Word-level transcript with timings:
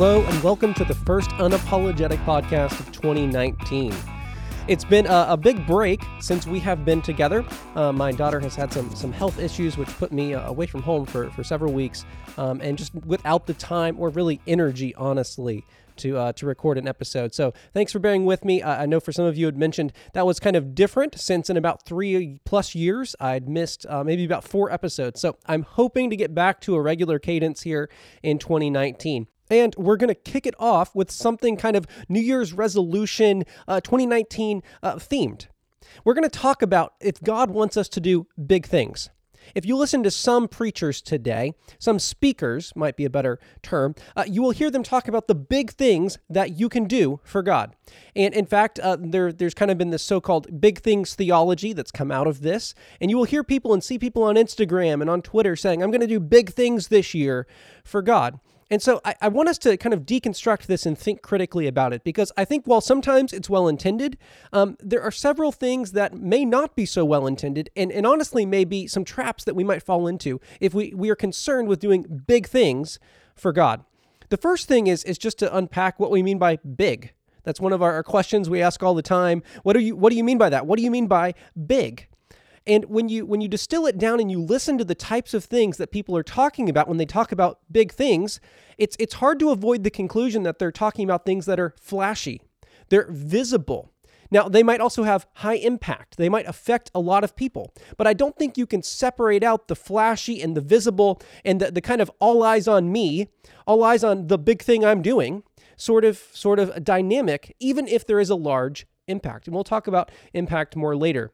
Hello, 0.00 0.24
and 0.24 0.42
welcome 0.42 0.72
to 0.72 0.84
the 0.86 0.94
first 0.94 1.28
unapologetic 1.32 2.24
podcast 2.24 2.80
of 2.80 2.90
2019. 2.90 3.94
It's 4.66 4.82
been 4.82 5.04
a, 5.04 5.26
a 5.28 5.36
big 5.36 5.66
break 5.66 6.02
since 6.20 6.46
we 6.46 6.58
have 6.60 6.86
been 6.86 7.02
together. 7.02 7.44
Uh, 7.74 7.92
my 7.92 8.10
daughter 8.10 8.40
has 8.40 8.54
had 8.54 8.72
some 8.72 8.96
some 8.96 9.12
health 9.12 9.38
issues, 9.38 9.76
which 9.76 9.90
put 9.98 10.10
me 10.10 10.32
uh, 10.32 10.48
away 10.48 10.64
from 10.64 10.80
home 10.80 11.04
for, 11.04 11.28
for 11.32 11.44
several 11.44 11.74
weeks, 11.74 12.06
um, 12.38 12.62
and 12.62 12.78
just 12.78 12.94
without 12.94 13.46
the 13.46 13.52
time 13.52 14.00
or 14.00 14.08
really 14.08 14.40
energy, 14.46 14.94
honestly, 14.94 15.66
to 15.96 16.16
uh, 16.16 16.32
to 16.32 16.46
record 16.46 16.78
an 16.78 16.88
episode. 16.88 17.34
So 17.34 17.52
thanks 17.74 17.92
for 17.92 17.98
bearing 17.98 18.24
with 18.24 18.42
me. 18.42 18.62
Uh, 18.62 18.80
I 18.80 18.86
know 18.86 19.00
for 19.00 19.12
some 19.12 19.26
of 19.26 19.36
you 19.36 19.44
had 19.44 19.58
mentioned 19.58 19.92
that 20.14 20.24
was 20.24 20.40
kind 20.40 20.56
of 20.56 20.74
different 20.74 21.20
since 21.20 21.50
in 21.50 21.58
about 21.58 21.84
three 21.84 22.40
plus 22.46 22.74
years 22.74 23.14
I'd 23.20 23.50
missed 23.50 23.84
uh, 23.86 24.02
maybe 24.02 24.24
about 24.24 24.44
four 24.44 24.72
episodes. 24.72 25.20
So 25.20 25.36
I'm 25.44 25.60
hoping 25.60 26.08
to 26.08 26.16
get 26.16 26.34
back 26.34 26.62
to 26.62 26.74
a 26.74 26.80
regular 26.80 27.18
cadence 27.18 27.64
here 27.64 27.90
in 28.22 28.38
2019. 28.38 29.26
And 29.50 29.74
we're 29.76 29.96
going 29.96 30.08
to 30.08 30.14
kick 30.14 30.46
it 30.46 30.54
off 30.58 30.94
with 30.94 31.10
something 31.10 31.56
kind 31.56 31.76
of 31.76 31.86
New 32.08 32.20
Year's 32.20 32.52
resolution 32.52 33.44
uh, 33.68 33.80
2019 33.80 34.62
uh, 34.82 34.94
themed. 34.94 35.48
We're 36.04 36.14
going 36.14 36.28
to 36.28 36.38
talk 36.38 36.62
about 36.62 36.94
if 37.00 37.20
God 37.20 37.50
wants 37.50 37.76
us 37.76 37.88
to 37.90 38.00
do 38.00 38.26
big 38.46 38.66
things. 38.66 39.10
If 39.54 39.66
you 39.66 39.76
listen 39.76 40.02
to 40.02 40.10
some 40.10 40.48
preachers 40.48 41.02
today, 41.02 41.54
some 41.78 41.98
speakers 41.98 42.72
might 42.76 42.96
be 42.96 43.04
a 43.04 43.10
better 43.10 43.38
term, 43.62 43.94
uh, 44.16 44.24
you 44.26 44.42
will 44.42 44.50
hear 44.52 44.70
them 44.70 44.82
talk 44.82 45.08
about 45.08 45.26
the 45.26 45.34
big 45.34 45.70
things 45.70 46.18
that 46.28 46.58
you 46.58 46.68
can 46.68 46.84
do 46.84 47.20
for 47.24 47.42
God. 47.42 47.74
And 48.14 48.34
in 48.34 48.46
fact, 48.46 48.78
uh, 48.78 48.96
there, 49.00 49.32
there's 49.32 49.54
kind 49.54 49.70
of 49.70 49.78
been 49.78 49.90
this 49.90 50.02
so 50.02 50.20
called 50.20 50.60
big 50.60 50.80
things 50.80 51.14
theology 51.14 51.72
that's 51.72 51.90
come 51.90 52.10
out 52.10 52.26
of 52.26 52.42
this. 52.42 52.74
And 53.00 53.10
you 53.10 53.16
will 53.16 53.24
hear 53.24 53.42
people 53.42 53.72
and 53.72 53.82
see 53.82 53.98
people 53.98 54.22
on 54.22 54.36
Instagram 54.36 55.00
and 55.00 55.10
on 55.10 55.22
Twitter 55.22 55.56
saying, 55.56 55.82
I'm 55.82 55.90
going 55.90 56.00
to 56.00 56.06
do 56.06 56.20
big 56.20 56.50
things 56.50 56.88
this 56.88 57.14
year 57.14 57.46
for 57.84 58.02
God. 58.02 58.38
And 58.70 58.80
so 58.80 59.00
I, 59.04 59.16
I, 59.20 59.28
want 59.28 59.48
us 59.48 59.58
to 59.58 59.76
kind 59.76 59.92
of 59.92 60.02
deconstruct 60.02 60.66
this 60.66 60.86
and 60.86 60.96
think 60.96 61.22
critically 61.22 61.66
about 61.66 61.92
it 61.92 62.04
because 62.04 62.30
I 62.36 62.44
think 62.44 62.66
while 62.66 62.80
sometimes 62.80 63.32
it's 63.32 63.50
well 63.50 63.66
intended, 63.66 64.16
um, 64.52 64.76
there 64.78 65.02
are 65.02 65.10
several 65.10 65.50
things 65.50 65.92
that 65.92 66.14
may 66.14 66.44
not 66.44 66.76
be 66.76 66.86
so 66.86 67.04
well 67.04 67.26
intended 67.26 67.68
and, 67.74 67.90
and 67.90 68.06
honestly 68.06 68.46
may 68.46 68.64
be 68.64 68.86
some 68.86 69.04
traps 69.04 69.42
that 69.44 69.56
we 69.56 69.64
might 69.64 69.82
fall 69.82 70.06
into 70.06 70.40
if 70.60 70.72
we, 70.72 70.94
we 70.94 71.10
are 71.10 71.16
concerned 71.16 71.66
with 71.66 71.80
doing 71.80 72.22
big 72.26 72.46
things 72.46 73.00
for 73.34 73.52
God. 73.52 73.84
The 74.28 74.36
first 74.36 74.68
thing 74.68 74.86
is, 74.86 75.02
is 75.02 75.18
just 75.18 75.40
to 75.40 75.56
unpack 75.56 75.98
what 75.98 76.12
we 76.12 76.22
mean 76.22 76.38
by 76.38 76.56
big. 76.58 77.12
That's 77.42 77.60
one 77.60 77.72
of 77.72 77.82
our, 77.82 78.02
questions 78.04 78.48
we 78.48 78.62
ask 78.62 78.82
all 78.82 78.94
the 78.94 79.02
time. 79.02 79.42
What, 79.64 79.76
are 79.76 79.80
you, 79.80 79.96
what 79.96 80.10
do 80.10 80.16
you 80.16 80.24
mean 80.24 80.38
by 80.38 80.50
that? 80.50 80.66
What 80.66 80.76
do 80.76 80.84
you 80.84 80.90
mean 80.90 81.08
by 81.08 81.34
big? 81.66 82.06
And 82.66 82.84
when 82.86 83.08
you 83.08 83.24
when 83.24 83.40
you 83.40 83.48
distill 83.48 83.86
it 83.86 83.98
down 83.98 84.20
and 84.20 84.30
you 84.30 84.40
listen 84.40 84.78
to 84.78 84.84
the 84.84 84.94
types 84.94 85.34
of 85.34 85.44
things 85.44 85.76
that 85.78 85.90
people 85.90 86.16
are 86.16 86.22
talking 86.22 86.68
about 86.68 86.88
when 86.88 86.98
they 86.98 87.06
talk 87.06 87.32
about 87.32 87.58
big 87.70 87.92
things, 87.92 88.40
it's 88.78 88.96
it's 88.98 89.14
hard 89.14 89.38
to 89.40 89.50
avoid 89.50 89.82
the 89.82 89.90
conclusion 89.90 90.42
that 90.42 90.58
they're 90.58 90.72
talking 90.72 91.04
about 91.04 91.24
things 91.24 91.46
that 91.46 91.58
are 91.58 91.74
flashy. 91.80 92.42
They're 92.88 93.08
visible. 93.10 93.90
Now, 94.32 94.48
they 94.48 94.62
might 94.62 94.80
also 94.80 95.02
have 95.02 95.26
high 95.34 95.56
impact. 95.56 96.16
They 96.16 96.28
might 96.28 96.46
affect 96.46 96.88
a 96.94 97.00
lot 97.00 97.24
of 97.24 97.34
people. 97.34 97.74
But 97.96 98.06
I 98.06 98.12
don't 98.12 98.36
think 98.36 98.56
you 98.56 98.64
can 98.64 98.82
separate 98.82 99.42
out 99.42 99.66
the 99.66 99.74
flashy 99.74 100.40
and 100.40 100.56
the 100.56 100.60
visible 100.60 101.20
and 101.44 101.60
the, 101.60 101.72
the 101.72 101.80
kind 101.80 102.00
of 102.00 102.12
all 102.20 102.44
eyes 102.44 102.68
on 102.68 102.92
me, 102.92 103.26
all 103.66 103.82
eyes 103.82 104.04
on 104.04 104.28
the 104.28 104.38
big 104.38 104.62
thing 104.62 104.84
I'm 104.84 105.02
doing 105.02 105.42
sort 105.80 106.04
of 106.04 106.18
sort 106.32 106.58
of 106.58 106.84
dynamic 106.84 107.56
even 107.58 107.88
if 107.88 108.06
there 108.06 108.20
is 108.20 108.30
a 108.30 108.34
large 108.34 108.86
impact. 109.08 109.46
And 109.46 109.54
we'll 109.54 109.64
talk 109.64 109.86
about 109.86 110.10
impact 110.34 110.76
more 110.76 110.94
later. 110.94 111.32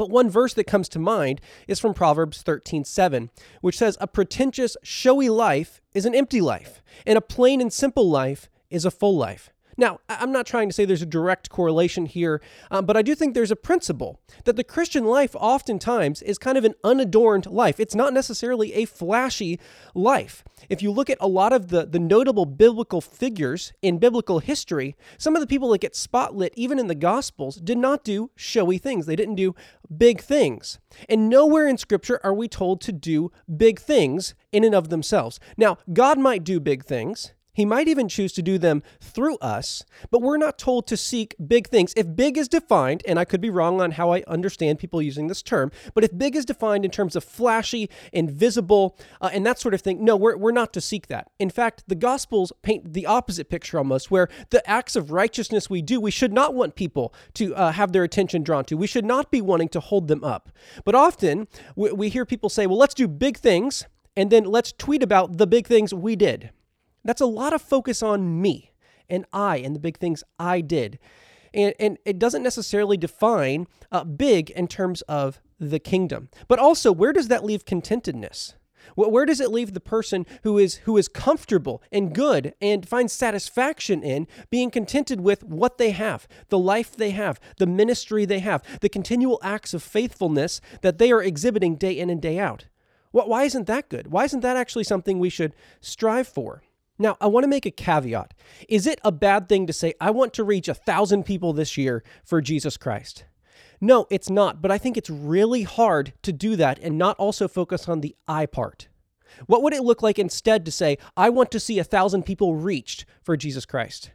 But 0.00 0.08
one 0.08 0.30
verse 0.30 0.54
that 0.54 0.64
comes 0.64 0.88
to 0.88 0.98
mind 0.98 1.42
is 1.68 1.78
from 1.78 1.92
Proverbs 1.92 2.42
13:7, 2.42 3.28
which 3.60 3.76
says, 3.76 3.98
"A 4.00 4.06
pretentious, 4.06 4.74
showy 4.82 5.28
life 5.28 5.82
is 5.92 6.06
an 6.06 6.14
empty 6.14 6.40
life, 6.40 6.82
and 7.06 7.18
a 7.18 7.20
plain 7.20 7.60
and 7.60 7.70
simple 7.70 8.08
life 8.08 8.48
is 8.70 8.86
a 8.86 8.90
full 8.90 9.14
life." 9.14 9.50
Now, 9.80 10.00
I'm 10.10 10.30
not 10.30 10.44
trying 10.44 10.68
to 10.68 10.74
say 10.74 10.84
there's 10.84 11.00
a 11.00 11.06
direct 11.06 11.48
correlation 11.48 12.04
here, 12.04 12.42
um, 12.70 12.84
but 12.84 12.98
I 12.98 13.02
do 13.02 13.14
think 13.14 13.32
there's 13.32 13.50
a 13.50 13.56
principle 13.56 14.20
that 14.44 14.56
the 14.56 14.62
Christian 14.62 15.06
life 15.06 15.34
oftentimes 15.34 16.20
is 16.20 16.36
kind 16.36 16.58
of 16.58 16.66
an 16.66 16.74
unadorned 16.84 17.46
life. 17.46 17.80
It's 17.80 17.94
not 17.94 18.12
necessarily 18.12 18.74
a 18.74 18.84
flashy 18.84 19.58
life. 19.94 20.44
If 20.68 20.82
you 20.82 20.90
look 20.90 21.08
at 21.08 21.16
a 21.18 21.26
lot 21.26 21.54
of 21.54 21.68
the, 21.68 21.86
the 21.86 21.98
notable 21.98 22.44
biblical 22.44 23.00
figures 23.00 23.72
in 23.80 23.96
biblical 23.96 24.40
history, 24.40 24.96
some 25.16 25.34
of 25.34 25.40
the 25.40 25.46
people 25.46 25.70
that 25.70 25.80
get 25.80 25.94
spotlit, 25.94 26.50
even 26.56 26.78
in 26.78 26.86
the 26.86 26.94
Gospels, 26.94 27.56
did 27.56 27.78
not 27.78 28.04
do 28.04 28.30
showy 28.36 28.76
things. 28.76 29.06
They 29.06 29.16
didn't 29.16 29.36
do 29.36 29.54
big 29.96 30.20
things. 30.20 30.78
And 31.08 31.30
nowhere 31.30 31.66
in 31.66 31.78
Scripture 31.78 32.20
are 32.22 32.34
we 32.34 32.48
told 32.48 32.82
to 32.82 32.92
do 32.92 33.32
big 33.56 33.80
things 33.80 34.34
in 34.52 34.62
and 34.62 34.74
of 34.74 34.90
themselves. 34.90 35.40
Now, 35.56 35.78
God 35.90 36.18
might 36.18 36.44
do 36.44 36.60
big 36.60 36.84
things. 36.84 37.32
He 37.60 37.66
might 37.66 37.88
even 37.88 38.08
choose 38.08 38.32
to 38.32 38.42
do 38.42 38.56
them 38.56 38.82
through 39.02 39.36
us, 39.36 39.84
but 40.10 40.22
we're 40.22 40.38
not 40.38 40.56
told 40.56 40.86
to 40.86 40.96
seek 40.96 41.36
big 41.46 41.68
things. 41.68 41.92
If 41.94 42.16
big 42.16 42.38
is 42.38 42.48
defined, 42.48 43.02
and 43.06 43.18
I 43.18 43.26
could 43.26 43.42
be 43.42 43.50
wrong 43.50 43.82
on 43.82 43.90
how 43.90 44.14
I 44.14 44.22
understand 44.26 44.78
people 44.78 45.02
using 45.02 45.26
this 45.26 45.42
term, 45.42 45.70
but 45.92 46.02
if 46.02 46.16
big 46.16 46.34
is 46.34 46.46
defined 46.46 46.86
in 46.86 46.90
terms 46.90 47.16
of 47.16 47.22
flashy 47.22 47.90
and 48.14 48.30
visible 48.30 48.96
uh, 49.20 49.28
and 49.30 49.44
that 49.44 49.58
sort 49.58 49.74
of 49.74 49.82
thing, 49.82 50.02
no, 50.02 50.16
we're, 50.16 50.38
we're 50.38 50.52
not 50.52 50.72
to 50.72 50.80
seek 50.80 51.08
that. 51.08 51.30
In 51.38 51.50
fact, 51.50 51.84
the 51.86 51.94
Gospels 51.94 52.50
paint 52.62 52.94
the 52.94 53.04
opposite 53.04 53.50
picture 53.50 53.76
almost, 53.76 54.10
where 54.10 54.30
the 54.48 54.66
acts 54.66 54.96
of 54.96 55.10
righteousness 55.10 55.68
we 55.68 55.82
do, 55.82 56.00
we 56.00 56.10
should 56.10 56.32
not 56.32 56.54
want 56.54 56.76
people 56.76 57.12
to 57.34 57.54
uh, 57.54 57.72
have 57.72 57.92
their 57.92 58.04
attention 58.04 58.42
drawn 58.42 58.64
to. 58.64 58.74
We 58.74 58.86
should 58.86 59.04
not 59.04 59.30
be 59.30 59.42
wanting 59.42 59.68
to 59.68 59.80
hold 59.80 60.08
them 60.08 60.24
up. 60.24 60.48
But 60.86 60.94
often 60.94 61.46
we, 61.76 61.92
we 61.92 62.08
hear 62.08 62.24
people 62.24 62.48
say, 62.48 62.66
well, 62.66 62.78
let's 62.78 62.94
do 62.94 63.06
big 63.06 63.36
things, 63.36 63.84
and 64.16 64.30
then 64.30 64.44
let's 64.44 64.72
tweet 64.72 65.02
about 65.02 65.36
the 65.36 65.46
big 65.46 65.66
things 65.66 65.92
we 65.92 66.16
did. 66.16 66.52
That's 67.04 67.20
a 67.20 67.26
lot 67.26 67.52
of 67.52 67.62
focus 67.62 68.02
on 68.02 68.40
me 68.40 68.72
and 69.08 69.24
I 69.32 69.56
and 69.58 69.74
the 69.74 69.80
big 69.80 69.98
things 69.98 70.22
I 70.38 70.60
did. 70.60 70.98
And, 71.52 71.74
and 71.80 71.98
it 72.04 72.18
doesn't 72.18 72.42
necessarily 72.42 72.96
define 72.96 73.66
uh, 73.90 74.04
big 74.04 74.50
in 74.50 74.68
terms 74.68 75.02
of 75.02 75.40
the 75.58 75.78
kingdom. 75.78 76.28
But 76.48 76.58
also, 76.58 76.92
where 76.92 77.12
does 77.12 77.28
that 77.28 77.44
leave 77.44 77.64
contentedness? 77.64 78.54
Where 78.94 79.26
does 79.26 79.40
it 79.40 79.50
leave 79.50 79.74
the 79.74 79.80
person 79.80 80.26
who 80.42 80.58
is 80.58 80.76
who 80.76 80.96
is 80.96 81.06
comfortable 81.06 81.82
and 81.92 82.14
good 82.14 82.54
and 82.60 82.88
finds 82.88 83.12
satisfaction 83.12 84.02
in 84.02 84.26
being 84.48 84.70
contented 84.70 85.20
with 85.20 85.44
what 85.44 85.78
they 85.78 85.90
have, 85.90 86.26
the 86.48 86.58
life 86.58 86.96
they 86.96 87.10
have, 87.10 87.38
the 87.58 87.66
ministry 87.66 88.24
they 88.24 88.40
have, 88.40 88.62
the 88.80 88.88
continual 88.88 89.38
acts 89.42 89.74
of 89.74 89.82
faithfulness 89.82 90.60
that 90.80 90.98
they 90.98 91.12
are 91.12 91.22
exhibiting 91.22 91.76
day 91.76 91.92
in 91.92 92.10
and 92.10 92.22
day 92.22 92.38
out? 92.38 92.66
Why 93.12 93.44
isn't 93.44 93.66
that 93.66 93.88
good? 93.88 94.08
Why 94.08 94.24
isn't 94.24 94.40
that 94.40 94.56
actually 94.56 94.84
something 94.84 95.18
we 95.18 95.30
should 95.30 95.54
strive 95.80 96.28
for? 96.28 96.62
Now, 97.00 97.16
I 97.18 97.28
want 97.28 97.44
to 97.44 97.48
make 97.48 97.64
a 97.64 97.70
caveat. 97.70 98.34
Is 98.68 98.86
it 98.86 99.00
a 99.02 99.10
bad 99.10 99.48
thing 99.48 99.66
to 99.66 99.72
say, 99.72 99.94
I 100.02 100.10
want 100.10 100.34
to 100.34 100.44
reach 100.44 100.68
a 100.68 100.74
thousand 100.74 101.24
people 101.24 101.54
this 101.54 101.78
year 101.78 102.04
for 102.22 102.42
Jesus 102.42 102.76
Christ? 102.76 103.24
No, 103.80 104.06
it's 104.10 104.28
not, 104.28 104.60
but 104.60 104.70
I 104.70 104.76
think 104.76 104.98
it's 104.98 105.08
really 105.08 105.62
hard 105.62 106.12
to 106.20 106.30
do 106.30 106.56
that 106.56 106.78
and 106.78 106.98
not 106.98 107.16
also 107.16 107.48
focus 107.48 107.88
on 107.88 108.02
the 108.02 108.14
I 108.28 108.44
part. 108.44 108.88
What 109.46 109.62
would 109.62 109.72
it 109.72 109.82
look 109.82 110.02
like 110.02 110.18
instead 110.18 110.66
to 110.66 110.70
say, 110.70 110.98
I 111.16 111.30
want 111.30 111.50
to 111.52 111.60
see 111.60 111.78
a 111.78 111.84
thousand 111.84 112.24
people 112.24 112.56
reached 112.56 113.06
for 113.22 113.34
Jesus 113.34 113.64
Christ? 113.64 114.10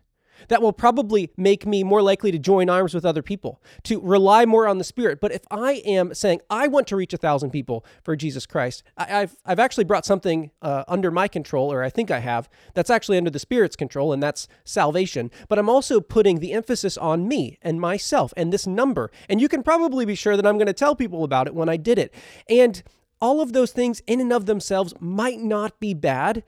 That 0.48 0.62
will 0.62 0.74
probably 0.74 1.32
make 1.38 1.66
me 1.66 1.84
more 1.84 2.02
likely 2.02 2.32
to 2.32 2.40
join 2.40 2.70
arms 2.70 2.94
with 2.94 3.06
other 3.06 3.22
people, 3.22 3.62
to 3.84 4.00
rely 4.02 4.46
more 4.46 4.68
on 4.68 4.78
the 4.78 4.84
Spirit. 4.84 5.20
But 5.20 5.32
if 5.32 5.42
I 5.52 5.84
am 5.86 6.14
saying, 6.14 6.42
I 6.50 6.68
want 6.68 6.88
to 6.88 6.96
reach 6.96 7.14
a 7.14 7.18
thousand 7.18 7.52
people 7.52 7.86
for 8.04 8.16
Jesus 8.16 8.46
Christ, 8.46 8.84
I, 8.98 9.06
have 9.06 9.36
I've 9.46 9.60
actually 9.60 9.84
brought 9.86 10.06
something 10.06 10.52
uh, 10.62 10.84
under 10.88 11.12
my 11.12 11.28
control, 11.28 11.72
or 11.72 11.84
I 11.84 11.90
think 11.90 12.12
I 12.12 12.20
have, 12.20 12.50
that's 12.74 12.90
actually 12.90 13.18
under 13.18 13.30
the 13.30 13.40
Spirit's 13.40 13.76
control, 13.76 14.14
and 14.14 14.22
that's 14.22 14.48
salvation. 14.64 15.32
But 15.48 15.60
I'm 15.60 15.70
also 15.70 16.02
putting 16.02 16.40
the 16.40 16.54
emphasis 16.54 16.98
on 16.98 17.28
me 17.28 17.58
and 17.62 17.80
myself 17.80 18.34
and 18.38 18.52
this 18.52 18.68
number. 18.68 19.12
And 19.30 19.42
you 19.42 19.48
can 19.48 19.64
probably 19.64 20.06
be 20.06 20.16
sure 20.16 20.36
that 20.36 20.46
I'm 20.46 20.58
going 20.58 20.68
to 20.68 20.74
tell 20.74 20.96
people 20.96 21.24
about 21.24 21.48
it 21.48 21.56
when 21.56 21.70
I 21.70 21.78
did 21.78 22.00
it. 22.00 22.14
And 22.50 22.84
all 23.22 23.42
of 23.42 23.54
those 23.54 23.72
things 23.72 24.02
in 24.08 24.20
and 24.20 24.34
of 24.34 24.46
themselves 24.46 24.94
might 25.00 25.40
not 25.40 25.80
be 25.80 25.94
bad, 25.94 26.44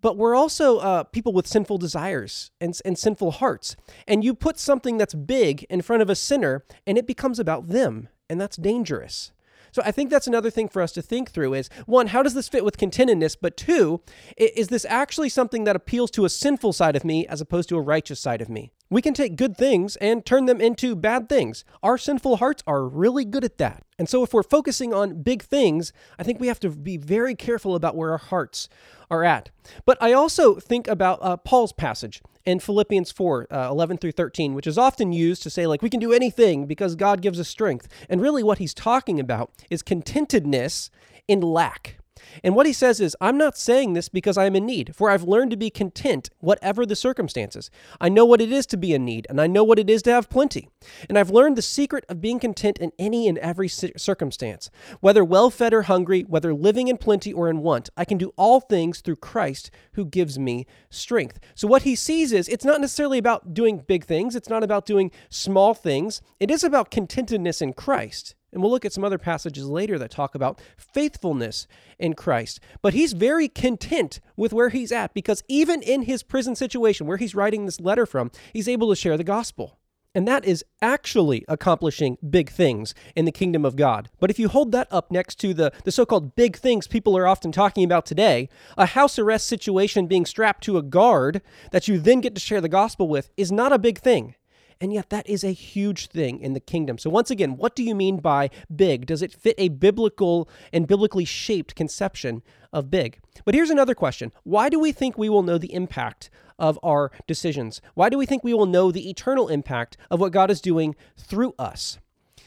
but 0.00 0.16
we're 0.16 0.34
also 0.34 0.78
uh, 0.78 1.04
people 1.04 1.32
with 1.32 1.46
sinful 1.46 1.78
desires 1.78 2.50
and, 2.60 2.78
and 2.84 2.98
sinful 2.98 3.32
hearts. 3.32 3.76
And 4.06 4.24
you 4.24 4.34
put 4.34 4.58
something 4.58 4.98
that's 4.98 5.14
big 5.14 5.64
in 5.70 5.82
front 5.82 6.02
of 6.02 6.10
a 6.10 6.14
sinner, 6.14 6.64
and 6.86 6.96
it 6.98 7.06
becomes 7.06 7.38
about 7.38 7.68
them, 7.68 8.08
and 8.28 8.40
that's 8.40 8.56
dangerous. 8.56 9.32
So 9.72 9.82
I 9.84 9.92
think 9.92 10.10
that's 10.10 10.26
another 10.26 10.50
thing 10.50 10.68
for 10.68 10.82
us 10.82 10.92
to 10.92 11.02
think 11.02 11.30
through 11.30 11.54
is 11.54 11.70
one, 11.86 12.08
how 12.08 12.22
does 12.22 12.34
this 12.34 12.48
fit 12.48 12.64
with 12.64 12.76
contentedness? 12.76 13.36
But 13.40 13.56
two, 13.56 14.00
is 14.36 14.68
this 14.68 14.84
actually 14.84 15.28
something 15.28 15.64
that 15.64 15.76
appeals 15.76 16.10
to 16.12 16.24
a 16.24 16.28
sinful 16.28 16.72
side 16.72 16.96
of 16.96 17.04
me 17.04 17.26
as 17.26 17.40
opposed 17.40 17.68
to 17.68 17.76
a 17.76 17.80
righteous 17.80 18.20
side 18.20 18.42
of 18.42 18.48
me? 18.48 18.72
We 18.92 19.02
can 19.02 19.14
take 19.14 19.36
good 19.36 19.56
things 19.56 19.94
and 19.96 20.26
turn 20.26 20.46
them 20.46 20.60
into 20.60 20.96
bad 20.96 21.28
things. 21.28 21.64
Our 21.80 21.96
sinful 21.96 22.38
hearts 22.38 22.64
are 22.66 22.88
really 22.88 23.24
good 23.24 23.44
at 23.44 23.58
that. 23.58 23.84
And 24.00 24.08
so, 24.08 24.24
if 24.24 24.34
we're 24.34 24.42
focusing 24.42 24.92
on 24.92 25.22
big 25.22 25.42
things, 25.42 25.92
I 26.18 26.24
think 26.24 26.40
we 26.40 26.48
have 26.48 26.58
to 26.60 26.70
be 26.70 26.96
very 26.96 27.36
careful 27.36 27.76
about 27.76 27.94
where 27.94 28.10
our 28.10 28.18
hearts 28.18 28.68
are 29.08 29.22
at. 29.22 29.50
But 29.86 29.96
I 30.00 30.12
also 30.12 30.56
think 30.56 30.88
about 30.88 31.20
uh, 31.22 31.36
Paul's 31.36 31.72
passage 31.72 32.20
in 32.44 32.58
Philippians 32.58 33.12
4 33.12 33.46
uh, 33.48 33.68
11 33.70 33.98
through 33.98 34.12
13, 34.12 34.54
which 34.54 34.66
is 34.66 34.76
often 34.76 35.12
used 35.12 35.44
to 35.44 35.50
say, 35.50 35.68
like, 35.68 35.82
we 35.82 35.90
can 35.90 36.00
do 36.00 36.12
anything 36.12 36.66
because 36.66 36.96
God 36.96 37.22
gives 37.22 37.38
us 37.38 37.48
strength. 37.48 37.86
And 38.08 38.20
really, 38.20 38.42
what 38.42 38.58
he's 38.58 38.74
talking 38.74 39.20
about 39.20 39.52
is 39.70 39.84
contentedness 39.84 40.90
in 41.28 41.40
lack. 41.40 41.99
And 42.42 42.54
what 42.54 42.66
he 42.66 42.72
says 42.72 43.00
is, 43.00 43.16
I'm 43.20 43.38
not 43.38 43.56
saying 43.56 43.92
this 43.92 44.08
because 44.08 44.38
I 44.38 44.46
am 44.46 44.56
in 44.56 44.66
need, 44.66 44.94
for 44.94 45.10
I've 45.10 45.24
learned 45.24 45.50
to 45.52 45.56
be 45.56 45.70
content, 45.70 46.30
whatever 46.38 46.86
the 46.86 46.96
circumstances. 46.96 47.70
I 48.00 48.08
know 48.08 48.24
what 48.24 48.40
it 48.40 48.52
is 48.52 48.66
to 48.66 48.76
be 48.76 48.94
in 48.94 49.04
need, 49.04 49.26
and 49.28 49.40
I 49.40 49.46
know 49.46 49.64
what 49.64 49.78
it 49.78 49.90
is 49.90 50.02
to 50.02 50.12
have 50.12 50.30
plenty. 50.30 50.68
And 51.08 51.18
I've 51.18 51.30
learned 51.30 51.56
the 51.56 51.62
secret 51.62 52.04
of 52.08 52.20
being 52.20 52.38
content 52.38 52.78
in 52.78 52.92
any 52.98 53.28
and 53.28 53.38
every 53.38 53.68
circumstance. 53.68 54.70
Whether 55.00 55.24
well 55.24 55.50
fed 55.50 55.74
or 55.74 55.82
hungry, 55.82 56.22
whether 56.22 56.54
living 56.54 56.88
in 56.88 56.96
plenty 56.96 57.32
or 57.32 57.48
in 57.48 57.60
want, 57.60 57.90
I 57.96 58.04
can 58.04 58.18
do 58.18 58.32
all 58.36 58.60
things 58.60 59.00
through 59.00 59.16
Christ 59.16 59.70
who 59.92 60.04
gives 60.04 60.38
me 60.38 60.66
strength. 60.88 61.40
So 61.54 61.68
what 61.68 61.82
he 61.82 61.94
sees 61.94 62.32
is, 62.32 62.48
it's 62.48 62.64
not 62.64 62.80
necessarily 62.80 63.18
about 63.18 63.54
doing 63.54 63.78
big 63.78 64.04
things, 64.04 64.34
it's 64.36 64.48
not 64.48 64.62
about 64.62 64.86
doing 64.86 65.10
small 65.28 65.74
things, 65.74 66.22
it 66.38 66.50
is 66.50 66.64
about 66.64 66.90
contentedness 66.90 67.62
in 67.62 67.72
Christ. 67.72 68.34
And 68.52 68.62
we'll 68.62 68.70
look 68.70 68.84
at 68.84 68.92
some 68.92 69.04
other 69.04 69.18
passages 69.18 69.66
later 69.66 69.98
that 69.98 70.10
talk 70.10 70.34
about 70.34 70.60
faithfulness 70.76 71.66
in 71.98 72.14
Christ. 72.14 72.60
But 72.82 72.94
he's 72.94 73.12
very 73.12 73.48
content 73.48 74.20
with 74.36 74.52
where 74.52 74.70
he's 74.70 74.92
at 74.92 75.14
because 75.14 75.42
even 75.48 75.82
in 75.82 76.02
his 76.02 76.22
prison 76.22 76.56
situation, 76.56 77.06
where 77.06 77.16
he's 77.16 77.34
writing 77.34 77.66
this 77.66 77.80
letter 77.80 78.06
from, 78.06 78.30
he's 78.52 78.68
able 78.68 78.88
to 78.88 78.96
share 78.96 79.16
the 79.16 79.24
gospel. 79.24 79.78
And 80.12 80.26
that 80.26 80.44
is 80.44 80.64
actually 80.82 81.44
accomplishing 81.46 82.18
big 82.28 82.50
things 82.50 82.94
in 83.14 83.26
the 83.26 83.32
kingdom 83.32 83.64
of 83.64 83.76
God. 83.76 84.10
But 84.18 84.30
if 84.30 84.40
you 84.40 84.48
hold 84.48 84.72
that 84.72 84.88
up 84.90 85.12
next 85.12 85.36
to 85.40 85.54
the, 85.54 85.72
the 85.84 85.92
so 85.92 86.04
called 86.04 86.34
big 86.34 86.56
things 86.56 86.88
people 86.88 87.16
are 87.16 87.28
often 87.28 87.52
talking 87.52 87.84
about 87.84 88.06
today, 88.06 88.48
a 88.76 88.86
house 88.86 89.20
arrest 89.20 89.46
situation 89.46 90.08
being 90.08 90.26
strapped 90.26 90.64
to 90.64 90.78
a 90.78 90.82
guard 90.82 91.42
that 91.70 91.86
you 91.86 92.00
then 92.00 92.20
get 92.20 92.34
to 92.34 92.40
share 92.40 92.60
the 92.60 92.68
gospel 92.68 93.06
with 93.06 93.30
is 93.36 93.52
not 93.52 93.72
a 93.72 93.78
big 93.78 93.98
thing. 93.98 94.34
And 94.80 94.94
yet, 94.94 95.10
that 95.10 95.28
is 95.28 95.44
a 95.44 95.52
huge 95.52 96.06
thing 96.06 96.40
in 96.40 96.54
the 96.54 96.60
kingdom. 96.60 96.96
So, 96.96 97.10
once 97.10 97.30
again, 97.30 97.58
what 97.58 97.76
do 97.76 97.82
you 97.82 97.94
mean 97.94 98.16
by 98.16 98.48
big? 98.74 99.04
Does 99.04 99.20
it 99.20 99.32
fit 99.32 99.54
a 99.58 99.68
biblical 99.68 100.48
and 100.72 100.86
biblically 100.86 101.26
shaped 101.26 101.74
conception 101.74 102.42
of 102.72 102.90
big? 102.90 103.20
But 103.44 103.54
here's 103.54 103.68
another 103.68 103.94
question 103.94 104.32
Why 104.42 104.70
do 104.70 104.80
we 104.80 104.92
think 104.92 105.18
we 105.18 105.28
will 105.28 105.42
know 105.42 105.58
the 105.58 105.74
impact 105.74 106.30
of 106.58 106.78
our 106.82 107.12
decisions? 107.26 107.82
Why 107.94 108.08
do 108.08 108.16
we 108.16 108.24
think 108.24 108.42
we 108.42 108.54
will 108.54 108.64
know 108.64 108.90
the 108.90 109.10
eternal 109.10 109.48
impact 109.48 109.98
of 110.10 110.18
what 110.18 110.32
God 110.32 110.50
is 110.50 110.62
doing 110.62 110.96
through 111.18 111.54
us? 111.58 111.98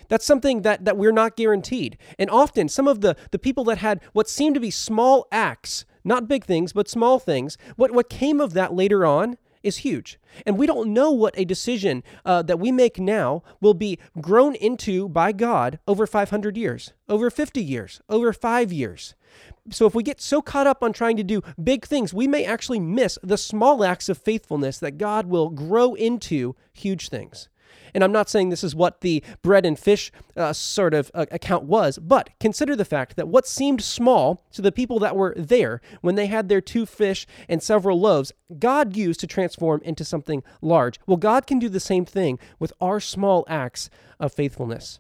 That's 0.08 0.26
something 0.26 0.64
that, 0.64 0.86
that 0.86 0.98
we're 0.98 1.12
not 1.12 1.38
guaranteed. 1.38 1.98
And 2.18 2.32
often, 2.32 2.68
some 2.68 2.88
of 2.88 3.02
the, 3.02 3.16
the 3.30 3.40
people 3.40 3.64
that 3.66 3.78
had 3.78 4.02
what 4.14 4.28
seemed 4.28 4.56
to 4.56 4.60
be 4.60 4.72
small 4.72 5.28
acts, 5.32 5.86
not 6.04 6.28
big 6.28 6.46
things, 6.46 6.74
but 6.74 6.90
small 6.90 7.20
things, 7.20 7.60
what, 7.76 7.92
what 7.92 8.10
came 8.10 8.42
of 8.42 8.54
that 8.54 8.74
later 8.74 9.06
on 9.06 9.38
is 9.64 9.78
huge. 9.78 10.20
And 10.46 10.58
we 10.58 10.68
don't 10.68 10.94
know 10.94 11.12
what 11.12 11.34
a 11.38 11.46
decision 11.46 12.04
uh, 12.26 12.42
that 12.44 12.60
we 12.60 12.72
make 12.72 13.00
now 13.00 13.44
will 13.62 13.74
be 13.74 13.98
grown 14.22 14.56
into 14.56 15.10
by 15.10 15.32
God 15.32 15.80
over 15.88 16.06
500 16.06 16.58
years, 16.58 16.94
over 17.10 17.30
50 17.30 17.64
years, 17.64 18.02
over 18.10 18.34
five 18.34 18.72
years. 18.72 19.16
So 19.70 19.86
if 19.86 19.96
we 19.96 20.04
get 20.04 20.22
so 20.22 20.42
caught 20.42 20.68
up 20.68 20.84
on 20.84 20.92
trying 20.94 21.18
to 21.18 21.24
do 21.24 21.42
big 21.62 21.86
things, 21.86 22.14
we 22.14 22.28
may 22.28 22.44
actually 22.44 22.80
miss 22.80 23.18
the 23.24 23.38
small 23.38 23.84
acts 23.84 24.10
of 24.10 24.18
faithfulness 24.18 24.78
that 24.80 24.98
God 24.98 25.28
will 25.28 25.50
grow 25.50 25.94
into 25.94 26.56
huge 26.74 27.10
things. 27.10 27.48
And 27.94 28.04
I'm 28.04 28.12
not 28.12 28.30
saying 28.30 28.50
this 28.50 28.64
is 28.64 28.76
what 28.76 29.02
the 29.02 29.24
bread 29.42 29.66
and 29.66 29.78
fish 29.78 30.12
uh, 30.36 30.54
sort 30.54 30.94
of 30.94 31.12
uh, 31.14 31.26
account 31.32 31.66
was, 31.66 32.00
but 32.00 32.30
consider 32.40 32.76
the 32.76 32.86
fact 32.86 33.16
that 33.16 33.28
what 33.28 33.48
seemed 33.48 33.82
small 33.82 34.44
to 34.54 34.62
the 34.62 34.72
people 34.72 35.00
that 35.00 35.16
were 35.16 35.34
there 35.38 35.82
when 36.02 36.16
they 36.16 36.28
had 36.28 36.50
their 36.50 36.62
two 36.62 36.86
fish 36.86 37.28
and 37.48 37.62
several 37.62 38.00
loaves, 38.00 38.32
God 38.60 38.96
used 38.96 39.20
to 39.22 39.28
transform 39.28 39.82
into 39.84 40.04
something 40.04 40.44
large. 40.62 41.00
Well, 41.06 41.18
God 41.18 41.48
can 41.48 41.60
do 41.60 41.70
the 41.70 41.80
same 41.80 42.06
thing 42.06 42.40
with 42.60 42.74
our 42.82 43.00
small 43.00 43.46
acts 43.48 43.90
of 44.20 44.34
faithfulness. 44.34 45.00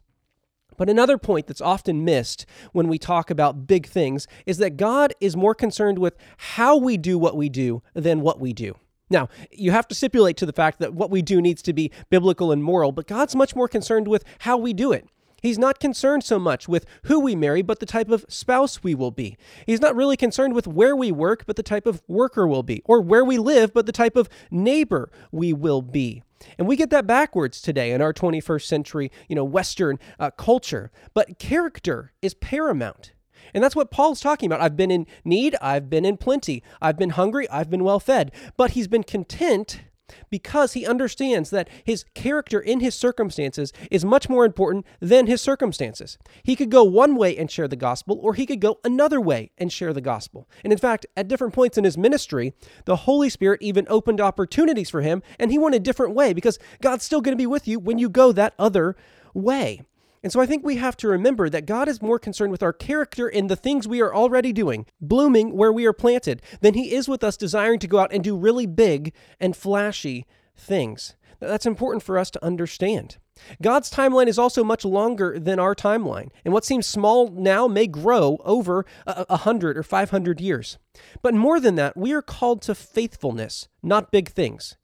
But 0.78 0.90
another 0.90 1.18
point 1.18 1.48
that's 1.48 1.62
often 1.62 2.04
missed 2.04 2.46
when 2.72 2.88
we 2.88 2.98
talk 2.98 3.30
about 3.30 3.68
big 3.68 3.86
things 3.88 4.28
is 4.46 4.58
that 4.58 4.78
God 4.78 5.14
is 5.20 5.38
more 5.38 5.56
concerned 5.56 6.00
with 6.00 6.16
how 6.38 6.78
we 6.78 6.98
do 6.98 7.18
what 7.18 7.38
we 7.38 7.50
do 7.50 7.84
than 7.94 8.22
what 8.22 8.40
we 8.40 8.54
do. 8.54 8.76
Now, 9.14 9.30
you 9.52 9.72
have 9.72 9.88
to 9.90 9.96
stipulate 9.96 10.38
to 10.38 10.46
the 10.48 10.52
fact 10.52 10.80
that 10.80 10.96
what 10.96 11.12
we 11.12 11.22
do 11.22 11.40
needs 11.40 11.62
to 11.62 11.72
be 11.72 11.92
biblical 12.10 12.52
and 12.52 12.64
moral, 12.64 12.92
but 12.92 13.06
God's 13.06 13.36
much 13.36 13.56
more 13.56 13.68
concerned 13.68 14.08
with 14.08 14.26
how 14.40 14.58
we 14.58 14.74
do 14.74 14.92
it. 14.92 15.08
He's 15.44 15.60
not 15.60 15.80
concerned 15.80 16.24
so 16.24 16.40
much 16.40 16.68
with 16.68 16.86
who 17.04 17.20
we 17.20 17.36
marry, 17.36 17.62
but 17.62 17.80
the 17.80 17.86
type 17.86 18.10
of 18.10 18.26
spouse 18.28 18.82
we 18.82 18.96
will 18.96 19.12
be. 19.12 19.38
He's 19.68 19.82
not 19.82 19.96
really 19.96 20.18
concerned 20.18 20.56
with 20.56 20.68
where 20.68 20.96
we 20.96 21.12
work, 21.12 21.46
but 21.46 21.58
the 21.58 21.64
type 21.64 21.86
of 21.86 22.02
worker 22.08 22.48
we'll 22.48 22.64
be, 22.64 22.82
or 22.86 23.02
where 23.02 23.24
we 23.24 23.38
live, 23.38 23.72
but 23.72 23.86
the 23.86 23.92
type 23.92 24.16
of 24.16 24.30
neighbor 24.50 25.12
we 25.32 25.54
will 25.54 25.82
be. 25.84 26.24
And 26.58 26.68
we 26.68 26.76
get 26.76 26.90
that 26.90 27.06
backwards 27.06 27.62
today 27.62 27.92
in 27.92 28.02
our 28.02 28.14
21st 28.14 28.64
century, 28.64 29.12
you 29.28 29.36
know, 29.36 29.44
Western 29.44 30.00
uh, 30.18 30.32
culture. 30.32 30.92
But 31.14 31.38
character 31.38 32.14
is 32.22 32.34
paramount. 32.34 33.14
And 33.54 33.64
that's 33.64 33.76
what 33.76 33.92
Paul's 33.92 34.22
talking 34.22 34.48
about. 34.48 34.62
I've 34.62 34.78
been 34.78 34.92
in 34.92 35.08
need, 35.24 35.56
I've 35.62 35.90
been 35.90 36.06
in 36.06 36.18
plenty. 36.18 36.64
I've 36.82 36.98
been 36.98 37.12
hungry, 37.12 37.50
I've 37.50 37.70
been 37.70 37.84
well 37.84 38.00
fed. 38.00 38.32
But 38.58 38.72
he's 38.72 38.88
been 38.88 39.04
content 39.04 39.82
because 40.30 40.74
he 40.74 40.86
understands 40.86 41.50
that 41.50 41.70
his 41.84 42.06
character 42.14 42.60
in 42.60 42.80
his 42.80 42.96
circumstances 42.96 43.74
is 43.92 44.06
much 44.06 44.30
more 44.30 44.46
important 44.46 44.86
than 45.00 45.28
his 45.28 45.42
circumstances. 45.42 46.18
He 46.44 46.56
could 46.56 46.70
go 46.70 46.84
one 46.84 47.16
way 47.16 47.38
and 47.38 47.50
share 47.50 47.68
the 47.68 47.76
gospel, 47.76 48.20
or 48.22 48.34
he 48.34 48.46
could 48.46 48.60
go 48.60 48.80
another 48.84 49.22
way 49.22 49.52
and 49.58 49.72
share 49.72 49.94
the 49.94 50.02
gospel. 50.02 50.50
And 50.64 50.74
in 50.74 50.80
fact, 50.80 51.06
at 51.16 51.28
different 51.28 51.54
points 51.54 51.78
in 51.78 51.84
his 51.84 51.98
ministry, 51.98 52.54
the 52.86 52.98
Holy 52.98 53.30
Spirit 53.30 53.62
even 53.62 53.86
opened 53.90 54.22
opportunities 54.22 54.90
for 54.90 55.02
him, 55.02 55.22
and 55.40 55.52
he 55.52 55.58
went 55.58 55.76
a 55.76 55.80
different 55.80 56.14
way 56.14 56.34
because 56.34 56.60
God's 56.82 57.06
still 57.06 57.22
going 57.22 57.36
to 57.36 57.42
be 57.42 57.48
with 57.48 57.68
you 57.68 57.80
when 57.80 57.98
you 57.98 58.10
go 58.10 58.32
that 58.32 58.54
other 58.60 58.96
way. 59.34 59.82
And 60.24 60.32
so 60.32 60.40
I 60.40 60.46
think 60.46 60.64
we 60.64 60.78
have 60.78 60.96
to 60.98 61.10
remember 61.10 61.50
that 61.50 61.66
God 61.66 61.90
is 61.90 62.02
more 62.02 62.18
concerned 62.18 62.52
with 62.52 62.64
our 62.64 62.72
character 62.72 63.28
in 63.28 63.48
the 63.48 63.58
things 63.58 63.88
we 63.88 64.02
are 64.02 64.16
already 64.16 64.54
doing, 64.54 64.86
blooming 65.02 65.56
where 65.56 65.74
we 65.74 65.86
are 65.86 65.94
planted, 65.94 66.42
than 66.62 66.74
He 66.74 66.96
is 66.96 67.10
with 67.10 67.24
us 67.24 67.36
desiring 67.36 67.80
to 67.80 67.88
go 67.88 68.00
out 68.00 68.14
and 68.14 68.24
do 68.24 68.38
really 68.38 68.66
big 68.66 69.14
and 69.40 69.56
flashy 69.56 70.26
things. 70.56 71.16
That's 71.40 71.66
important 71.66 72.04
for 72.04 72.18
us 72.18 72.32
to 72.32 72.46
understand. 72.46 73.18
God's 73.62 73.92
timeline 73.92 74.28
is 74.28 74.40
also 74.40 74.64
much 74.64 74.86
longer 74.86 75.38
than 75.38 75.60
our 75.60 75.76
timeline, 75.76 76.30
and 76.46 76.54
what 76.54 76.64
seems 76.64 76.88
small 76.88 77.30
now 77.30 77.68
may 77.68 77.88
grow 77.88 78.38
over 78.46 78.86
a 79.06 79.38
hundred 79.38 79.78
or 79.78 79.84
five 79.84 80.12
hundred 80.12 80.40
years. 80.40 80.78
But 81.22 81.34
more 81.34 81.60
than 81.60 81.76
that, 81.76 81.98
we 81.98 82.14
are 82.14 82.22
called 82.22 82.62
to 82.62 82.76
faithfulness, 82.76 83.68
not 83.82 84.12
big 84.12 84.30
things. 84.30 84.78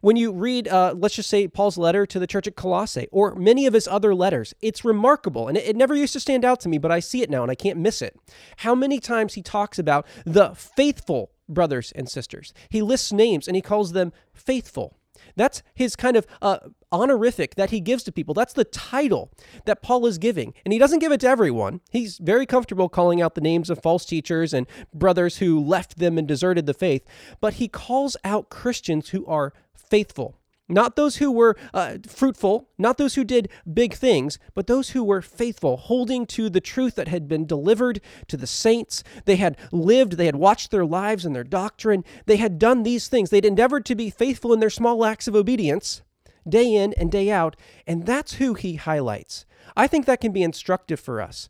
When 0.00 0.16
you 0.16 0.32
read, 0.32 0.68
uh, 0.68 0.94
let's 0.96 1.14
just 1.14 1.30
say, 1.30 1.48
Paul's 1.48 1.78
letter 1.78 2.06
to 2.06 2.18
the 2.18 2.26
church 2.26 2.46
at 2.46 2.56
Colossae 2.56 3.08
or 3.12 3.34
many 3.34 3.66
of 3.66 3.74
his 3.74 3.88
other 3.88 4.14
letters, 4.14 4.54
it's 4.60 4.84
remarkable. 4.84 5.48
And 5.48 5.56
it, 5.56 5.66
it 5.66 5.76
never 5.76 5.94
used 5.94 6.12
to 6.14 6.20
stand 6.20 6.44
out 6.44 6.60
to 6.60 6.68
me, 6.68 6.78
but 6.78 6.90
I 6.90 7.00
see 7.00 7.22
it 7.22 7.30
now 7.30 7.42
and 7.42 7.50
I 7.50 7.54
can't 7.54 7.78
miss 7.78 8.02
it. 8.02 8.18
How 8.58 8.74
many 8.74 9.00
times 9.00 9.34
he 9.34 9.42
talks 9.42 9.78
about 9.78 10.06
the 10.24 10.54
faithful 10.54 11.30
brothers 11.48 11.92
and 11.92 12.08
sisters. 12.08 12.52
He 12.68 12.82
lists 12.82 13.12
names 13.12 13.46
and 13.46 13.56
he 13.56 13.62
calls 13.62 13.92
them 13.92 14.12
faithful. 14.32 14.96
That's 15.36 15.62
his 15.74 15.96
kind 15.96 16.16
of 16.16 16.26
uh, 16.40 16.58
honorific 16.90 17.54
that 17.56 17.70
he 17.70 17.80
gives 17.80 18.02
to 18.04 18.12
people. 18.12 18.34
That's 18.34 18.54
the 18.54 18.64
title 18.64 19.30
that 19.66 19.82
Paul 19.82 20.06
is 20.06 20.18
giving. 20.18 20.54
And 20.64 20.72
he 20.72 20.78
doesn't 20.78 20.98
give 20.98 21.12
it 21.12 21.20
to 21.20 21.28
everyone. 21.28 21.80
He's 21.90 22.18
very 22.18 22.46
comfortable 22.46 22.88
calling 22.88 23.20
out 23.20 23.34
the 23.34 23.40
names 23.40 23.70
of 23.70 23.82
false 23.82 24.04
teachers 24.04 24.54
and 24.54 24.66
brothers 24.94 25.38
who 25.38 25.60
left 25.60 25.98
them 25.98 26.18
and 26.18 26.26
deserted 26.26 26.66
the 26.66 26.74
faith. 26.74 27.04
But 27.40 27.54
he 27.54 27.68
calls 27.68 28.16
out 28.24 28.50
Christians 28.50 29.10
who 29.10 29.26
are 29.26 29.52
faithful. 29.74 30.38
Not 30.68 30.96
those 30.96 31.16
who 31.16 31.30
were 31.30 31.56
uh, 31.72 31.98
fruitful, 32.08 32.68
not 32.76 32.98
those 32.98 33.14
who 33.14 33.22
did 33.22 33.48
big 33.72 33.94
things, 33.94 34.38
but 34.54 34.66
those 34.66 34.90
who 34.90 35.04
were 35.04 35.22
faithful, 35.22 35.76
holding 35.76 36.26
to 36.26 36.50
the 36.50 36.60
truth 36.60 36.96
that 36.96 37.06
had 37.08 37.28
been 37.28 37.46
delivered 37.46 38.00
to 38.26 38.36
the 38.36 38.48
saints. 38.48 39.04
They 39.26 39.36
had 39.36 39.56
lived, 39.70 40.14
they 40.14 40.26
had 40.26 40.36
watched 40.36 40.72
their 40.72 40.84
lives 40.84 41.24
and 41.24 41.36
their 41.36 41.44
doctrine. 41.44 42.04
They 42.26 42.36
had 42.36 42.58
done 42.58 42.82
these 42.82 43.06
things. 43.06 43.30
They'd 43.30 43.44
endeavored 43.44 43.84
to 43.86 43.94
be 43.94 44.10
faithful 44.10 44.52
in 44.52 44.58
their 44.58 44.70
small 44.70 45.04
acts 45.04 45.28
of 45.28 45.36
obedience, 45.36 46.02
day 46.48 46.74
in 46.74 46.92
and 46.94 47.12
day 47.12 47.30
out. 47.30 47.54
And 47.86 48.04
that's 48.04 48.34
who 48.34 48.54
he 48.54 48.74
highlights. 48.74 49.46
I 49.76 49.86
think 49.86 50.06
that 50.06 50.20
can 50.20 50.32
be 50.32 50.42
instructive 50.42 50.98
for 50.98 51.20
us. 51.20 51.48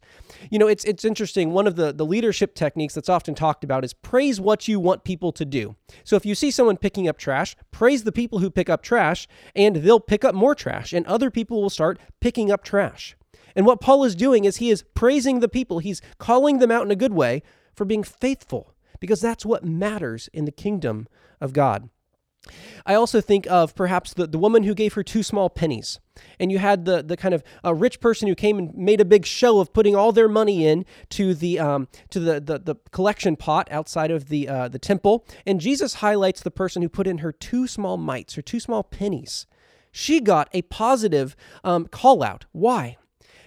You 0.51 0.59
know, 0.59 0.67
it's 0.67 0.85
it's 0.85 1.05
interesting. 1.05 1.53
One 1.53 1.67
of 1.67 1.77
the, 1.77 1.93
the 1.93 2.05
leadership 2.05 2.55
techniques 2.55 2.95
that's 2.95 3.09
often 3.09 3.35
talked 3.35 3.63
about 3.63 3.85
is 3.85 3.93
praise 3.93 4.41
what 4.41 4.67
you 4.67 4.81
want 4.81 5.05
people 5.05 5.31
to 5.33 5.45
do. 5.45 5.77
So 6.03 6.17
if 6.17 6.27
you 6.27 6.35
see 6.35 6.51
someone 6.51 6.77
picking 6.77 7.09
up 7.09 7.19
trash, 7.19 7.55
praise 7.71 8.05
the 8.05 8.13
people 8.13 8.41
who 8.41 8.51
pick 8.51 8.69
up 8.69 8.83
trash, 8.83 9.29
and 9.55 9.77
they'll 9.77 10.01
pick 10.01 10.25
up 10.25 10.35
more 10.35 10.55
trash, 10.55 10.93
and 10.93 11.07
other 11.07 11.31
people 11.31 11.63
will 11.63 11.71
start 11.71 12.01
picking 12.21 12.51
up 12.51 12.65
trash. 12.65 13.17
And 13.55 13.65
what 13.65 13.81
Paul 13.81 14.05
is 14.05 14.15
doing 14.15 14.45
is 14.45 14.57
he 14.57 14.71
is 14.71 14.85
praising 14.95 15.41
the 15.41 15.49
people. 15.49 15.79
He's 15.79 16.03
calling 16.19 16.59
them 16.59 16.71
out 16.71 16.85
in 16.85 16.91
a 16.91 16.97
good 16.97 17.15
way 17.15 17.43
for 17.75 17.85
being 17.85 18.03
faithful, 18.03 18.75
because 19.01 19.21
that's 19.21 19.47
what 19.47 19.65
matters 19.65 20.29
in 20.33 20.47
the 20.47 20.53
kingdom 20.53 21.07
of 21.41 21.53
God. 21.53 21.91
I 22.85 22.95
also 22.95 23.21
think 23.21 23.47
of 23.49 23.75
perhaps 23.75 24.15
the, 24.15 24.27
the 24.27 24.39
woman 24.39 24.63
who 24.63 24.75
gave 24.75 24.95
her 24.95 25.03
two 25.03 25.23
small 25.23 25.51
pennies. 25.51 26.01
And 26.41 26.51
you 26.51 26.59
had 26.59 26.85
the, 26.85 27.03
the 27.03 27.17
kind 27.17 27.35
of 27.35 27.43
a 27.63 27.75
rich 27.75 28.01
person 28.01 28.27
who 28.29 28.35
came 28.35 28.59
and 28.59 28.75
made 28.75 29.01
a 29.01 29.05
big 29.05 29.27
show 29.27 29.61
of 29.61 29.73
putting 29.73 29.95
all 29.95 30.13
their 30.13 30.29
money 30.29 30.67
in 30.67 30.85
to 31.11 31.35
the 31.35 31.59
um, 31.59 31.89
to 32.11 32.21
the, 32.21 32.41
the, 32.41 32.59
the 32.59 32.77
collection 32.91 33.37
pot 33.37 33.69
outside 33.71 34.11
of 34.11 34.29
the 34.29 34.49
uh, 34.49 34.69
the 34.69 34.79
temple. 34.79 35.27
And 35.45 35.61
Jesus 35.61 35.95
highlights 35.95 36.43
the 36.43 36.51
person 36.51 36.83
who 36.83 36.89
put 36.89 37.07
in 37.07 37.19
her 37.19 37.33
two 37.33 37.67
small 37.67 37.97
mites 37.97 38.35
her 38.35 38.43
two 38.43 38.61
small 38.61 38.83
pennies. 38.83 39.47
She 39.93 40.21
got 40.21 40.49
a 40.53 40.63
positive 40.63 41.37
um, 41.65 41.87
call 41.87 42.23
out. 42.23 42.45
Why? 42.53 42.97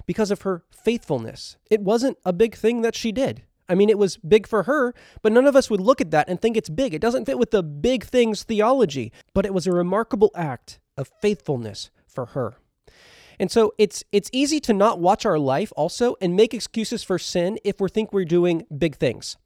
Because 0.06 0.32
of 0.32 0.42
her 0.42 0.64
faithfulness. 0.72 1.58
It 1.70 1.82
wasn't 1.82 2.18
a 2.26 2.34
big 2.34 2.56
thing 2.56 2.82
that 2.82 2.96
she 2.96 3.12
did. 3.12 3.44
I 3.70 3.76
mean, 3.76 3.90
it 3.90 3.98
was 3.98 4.18
big 4.18 4.48
for 4.48 4.64
her, 4.64 4.94
but 5.22 5.32
none 5.32 5.46
of 5.46 5.56
us 5.56 5.70
would 5.70 5.80
look 5.80 6.02
at 6.02 6.12
that 6.12 6.28
and 6.28 6.42
think 6.42 6.58
it's 6.58 6.70
big. 6.70 6.94
It 6.94 7.02
doesn't 7.02 7.26
fit 7.26 7.40
with 7.40 7.52
the 7.52 7.64
big 7.64 8.04
things 8.04 8.44
theology, 8.44 9.12
but 9.34 9.46
it 9.46 9.54
was 9.54 9.68
a 9.68 9.72
remarkable 9.72 10.32
act 10.36 10.80
of 10.98 11.12
faithfulness 11.22 11.92
for 12.08 12.28
her. 12.28 12.56
And 13.40 13.50
so 13.50 13.74
it's 13.78 14.04
it's 14.12 14.30
easy 14.34 14.60
to 14.62 14.74
not 14.74 15.00
watch 15.00 15.26
our 15.26 15.40
life 15.40 15.72
also 15.78 16.18
and 16.20 16.36
make 16.36 16.54
excuses 16.54 17.04
for 17.04 17.18
sin 17.18 17.58
if 17.64 17.80
we 17.80 17.88
think 17.88 18.12
we're 18.12 18.26
doing 18.26 18.66
big 18.76 18.98
things. 18.98 19.38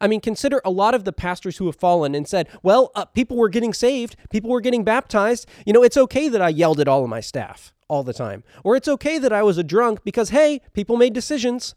I 0.00 0.06
mean, 0.06 0.20
consider 0.20 0.60
a 0.64 0.70
lot 0.70 0.94
of 0.94 1.04
the 1.04 1.12
pastors 1.12 1.56
who 1.56 1.66
have 1.66 1.74
fallen 1.74 2.14
and 2.14 2.28
said, 2.28 2.48
well, 2.62 2.92
uh, 2.94 3.06
people 3.06 3.36
were 3.36 3.48
getting 3.48 3.72
saved, 3.72 4.14
people 4.30 4.50
were 4.50 4.60
getting 4.60 4.84
baptized. 4.84 5.48
You 5.66 5.72
know, 5.72 5.82
it's 5.82 5.96
okay 5.96 6.28
that 6.28 6.42
I 6.42 6.50
yelled 6.50 6.78
at 6.78 6.86
all 6.86 7.02
of 7.02 7.10
my 7.10 7.20
staff 7.20 7.72
all 7.88 8.04
the 8.04 8.12
time. 8.12 8.44
Or 8.62 8.76
it's 8.76 8.86
okay 8.86 9.18
that 9.18 9.32
I 9.32 9.42
was 9.42 9.58
a 9.58 9.64
drunk 9.64 10.04
because, 10.04 10.30
hey, 10.30 10.60
people 10.74 10.96
made 10.96 11.12
decisions. 11.12 11.74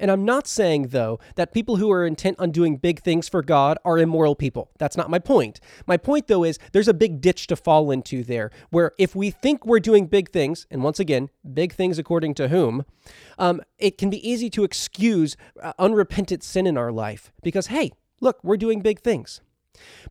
And 0.00 0.10
I'm 0.10 0.24
not 0.24 0.46
saying, 0.46 0.88
though, 0.88 1.18
that 1.36 1.52
people 1.52 1.76
who 1.76 1.90
are 1.90 2.06
intent 2.06 2.38
on 2.38 2.50
doing 2.50 2.76
big 2.76 3.00
things 3.00 3.28
for 3.28 3.42
God 3.42 3.78
are 3.84 3.98
immoral 3.98 4.34
people. 4.34 4.70
That's 4.78 4.96
not 4.96 5.10
my 5.10 5.18
point. 5.18 5.60
My 5.86 5.96
point, 5.96 6.26
though, 6.26 6.44
is 6.44 6.58
there's 6.72 6.88
a 6.88 6.94
big 6.94 7.20
ditch 7.20 7.46
to 7.48 7.56
fall 7.56 7.90
into 7.90 8.22
there, 8.22 8.50
where 8.70 8.92
if 8.98 9.14
we 9.14 9.30
think 9.30 9.64
we're 9.64 9.80
doing 9.80 10.06
big 10.06 10.30
things, 10.30 10.66
and 10.70 10.82
once 10.82 11.00
again, 11.00 11.30
big 11.52 11.72
things 11.72 11.98
according 11.98 12.34
to 12.34 12.48
whom, 12.48 12.84
um, 13.38 13.60
it 13.78 13.98
can 13.98 14.10
be 14.10 14.28
easy 14.28 14.50
to 14.50 14.64
excuse 14.64 15.36
uh, 15.62 15.72
unrepentant 15.78 16.42
sin 16.42 16.66
in 16.66 16.76
our 16.76 16.92
life 16.92 17.32
because, 17.42 17.68
hey, 17.68 17.92
look, 18.20 18.38
we're 18.42 18.56
doing 18.56 18.80
big 18.80 19.00
things. 19.00 19.40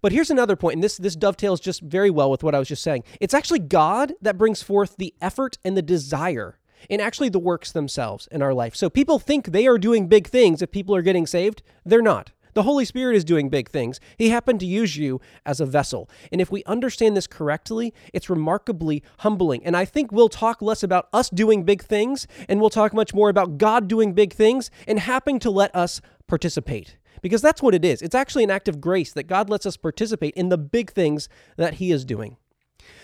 But 0.01 0.11
here's 0.11 0.29
another 0.29 0.55
point, 0.55 0.75
and 0.75 0.83
this 0.83 0.97
this 0.97 1.15
dovetails 1.15 1.59
just 1.59 1.81
very 1.81 2.09
well 2.09 2.31
with 2.31 2.43
what 2.43 2.55
I 2.55 2.59
was 2.59 2.69
just 2.69 2.83
saying. 2.83 3.03
It's 3.19 3.33
actually 3.33 3.59
God 3.59 4.13
that 4.21 4.37
brings 4.37 4.61
forth 4.61 4.95
the 4.97 5.13
effort 5.21 5.57
and 5.65 5.75
the 5.75 5.81
desire 5.81 6.57
and 6.89 7.01
actually 7.01 7.29
the 7.29 7.39
works 7.39 7.71
themselves 7.71 8.27
in 8.31 8.41
our 8.41 8.53
life. 8.53 8.75
So 8.75 8.89
people 8.89 9.19
think 9.19 9.47
they 9.47 9.67
are 9.67 9.77
doing 9.77 10.07
big 10.07 10.27
things 10.27 10.61
if 10.61 10.71
people 10.71 10.95
are 10.95 11.01
getting 11.01 11.27
saved. 11.27 11.61
They're 11.85 12.01
not. 12.01 12.31
The 12.57 12.63
Holy 12.63 12.85
Spirit 12.85 13.15
is 13.15 13.23
doing 13.23 13.49
big 13.49 13.69
things. 13.69 13.99
He 14.17 14.29
happened 14.29 14.59
to 14.61 14.65
use 14.65 14.97
you 14.97 15.21
as 15.45 15.59
a 15.59 15.65
vessel. 15.67 16.09
And 16.31 16.41
if 16.41 16.51
we 16.51 16.63
understand 16.63 17.15
this 17.15 17.27
correctly, 17.27 17.93
it's 18.15 18.31
remarkably 18.31 19.03
humbling. 19.19 19.63
And 19.63 19.77
I 19.77 19.85
think 19.85 20.11
we'll 20.11 20.27
talk 20.27 20.59
less 20.59 20.81
about 20.81 21.07
us 21.13 21.29
doing 21.29 21.65
big 21.65 21.83
things 21.83 22.25
and 22.49 22.59
we'll 22.59 22.71
talk 22.71 22.95
much 22.95 23.13
more 23.13 23.29
about 23.29 23.59
God 23.59 23.87
doing 23.87 24.13
big 24.13 24.33
things 24.33 24.71
and 24.87 24.97
happening 24.97 25.37
to 25.41 25.51
let 25.51 25.75
us 25.75 26.01
participate. 26.25 26.97
Because 27.21 27.43
that's 27.43 27.61
what 27.61 27.75
it 27.75 27.85
is. 27.85 28.01
It's 28.01 28.15
actually 28.15 28.43
an 28.43 28.49
act 28.49 28.67
of 28.67 28.81
grace 28.81 29.13
that 29.13 29.27
God 29.27 29.51
lets 29.51 29.67
us 29.67 29.77
participate 29.77 30.33
in 30.33 30.49
the 30.49 30.57
big 30.57 30.89
things 30.89 31.29
that 31.57 31.75
He 31.75 31.91
is 31.91 32.05
doing. 32.05 32.37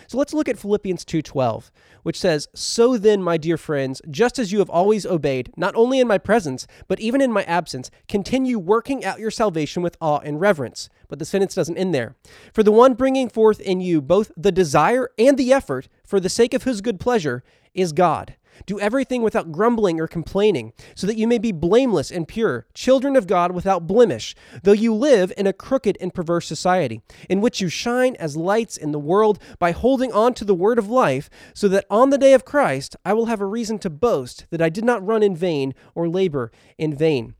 So 0.07 0.17
let's 0.17 0.33
look 0.33 0.49
at 0.49 0.57
Philippians 0.57 1.05
2:12, 1.05 1.71
which 2.03 2.19
says, 2.19 2.47
"So 2.53 2.97
then, 2.97 3.23
my 3.23 3.37
dear 3.37 3.57
friends, 3.57 4.01
just 4.09 4.39
as 4.39 4.51
you 4.51 4.59
have 4.59 4.69
always 4.69 5.05
obeyed, 5.05 5.51
not 5.55 5.75
only 5.75 5.99
in 5.99 6.07
my 6.07 6.17
presence, 6.17 6.67
but 6.87 6.99
even 6.99 7.21
in 7.21 7.31
my 7.31 7.43
absence, 7.43 7.89
continue 8.07 8.59
working 8.59 9.03
out 9.03 9.19
your 9.19 9.31
salvation 9.31 9.83
with 9.83 9.97
awe 10.01 10.19
and 10.19 10.39
reverence." 10.39 10.89
But 11.07 11.19
the 11.19 11.25
sentence 11.25 11.55
doesn't 11.55 11.77
end 11.77 11.93
there. 11.93 12.15
For 12.53 12.63
the 12.63 12.71
one 12.71 12.93
bringing 12.93 13.29
forth 13.29 13.59
in 13.59 13.81
you 13.81 14.01
both 14.01 14.31
the 14.35 14.51
desire 14.51 15.09
and 15.17 15.37
the 15.37 15.53
effort 15.53 15.87
for 16.05 16.19
the 16.19 16.29
sake 16.29 16.53
of 16.53 16.63
his 16.63 16.81
good 16.81 16.99
pleasure 16.99 17.43
is 17.73 17.93
God. 17.93 18.35
Do 18.65 18.79
everything 18.79 19.21
without 19.21 19.51
grumbling 19.51 19.99
or 19.99 20.07
complaining, 20.07 20.73
so 20.95 21.07
that 21.07 21.17
you 21.17 21.27
may 21.27 21.37
be 21.37 21.51
blameless 21.51 22.11
and 22.11 22.27
pure, 22.27 22.65
children 22.73 23.15
of 23.15 23.27
God 23.27 23.51
without 23.51 23.87
blemish, 23.87 24.35
though 24.63 24.71
you 24.71 24.93
live 24.93 25.33
in 25.37 25.47
a 25.47 25.53
crooked 25.53 25.97
and 25.99 26.13
perverse 26.13 26.47
society, 26.47 27.01
in 27.29 27.41
which 27.41 27.61
you 27.61 27.69
shine 27.69 28.15
as 28.15 28.37
lights 28.37 28.77
in 28.77 28.91
the 28.91 28.99
world 28.99 29.39
by 29.59 29.71
holding 29.71 30.11
on 30.11 30.33
to 30.35 30.45
the 30.45 30.55
word 30.55 30.79
of 30.79 30.89
life, 30.89 31.29
so 31.53 31.67
that 31.67 31.85
on 31.89 32.09
the 32.09 32.17
day 32.17 32.33
of 32.33 32.45
Christ 32.45 32.95
I 33.05 33.13
will 33.13 33.25
have 33.25 33.41
a 33.41 33.45
reason 33.45 33.79
to 33.79 33.89
boast 33.89 34.45
that 34.49 34.61
I 34.61 34.69
did 34.69 34.85
not 34.85 35.05
run 35.05 35.23
in 35.23 35.35
vain 35.35 35.73
or 35.95 36.07
labor 36.07 36.51
in 36.77 36.95
vain. 36.95 37.35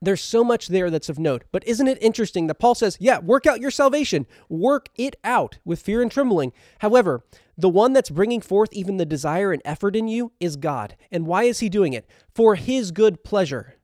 There's 0.00 0.20
so 0.20 0.44
much 0.44 0.68
there 0.68 0.90
that's 0.90 1.08
of 1.08 1.18
note. 1.18 1.44
But 1.50 1.66
isn't 1.66 1.88
it 1.88 1.98
interesting 2.00 2.46
that 2.46 2.56
Paul 2.56 2.74
says, 2.74 2.96
yeah, 3.00 3.18
work 3.18 3.46
out 3.46 3.60
your 3.60 3.70
salvation, 3.70 4.26
work 4.48 4.88
it 4.96 5.16
out 5.24 5.58
with 5.64 5.80
fear 5.80 6.02
and 6.02 6.10
trembling. 6.10 6.52
However, 6.80 7.24
the 7.56 7.68
one 7.68 7.92
that's 7.92 8.10
bringing 8.10 8.40
forth 8.40 8.72
even 8.72 8.96
the 8.96 9.06
desire 9.06 9.52
and 9.52 9.62
effort 9.64 9.96
in 9.96 10.06
you 10.06 10.32
is 10.38 10.56
God. 10.56 10.96
And 11.10 11.26
why 11.26 11.44
is 11.44 11.58
he 11.58 11.68
doing 11.68 11.92
it? 11.92 12.06
For 12.32 12.54
his 12.54 12.92
good 12.92 13.24
pleasure. 13.24 13.74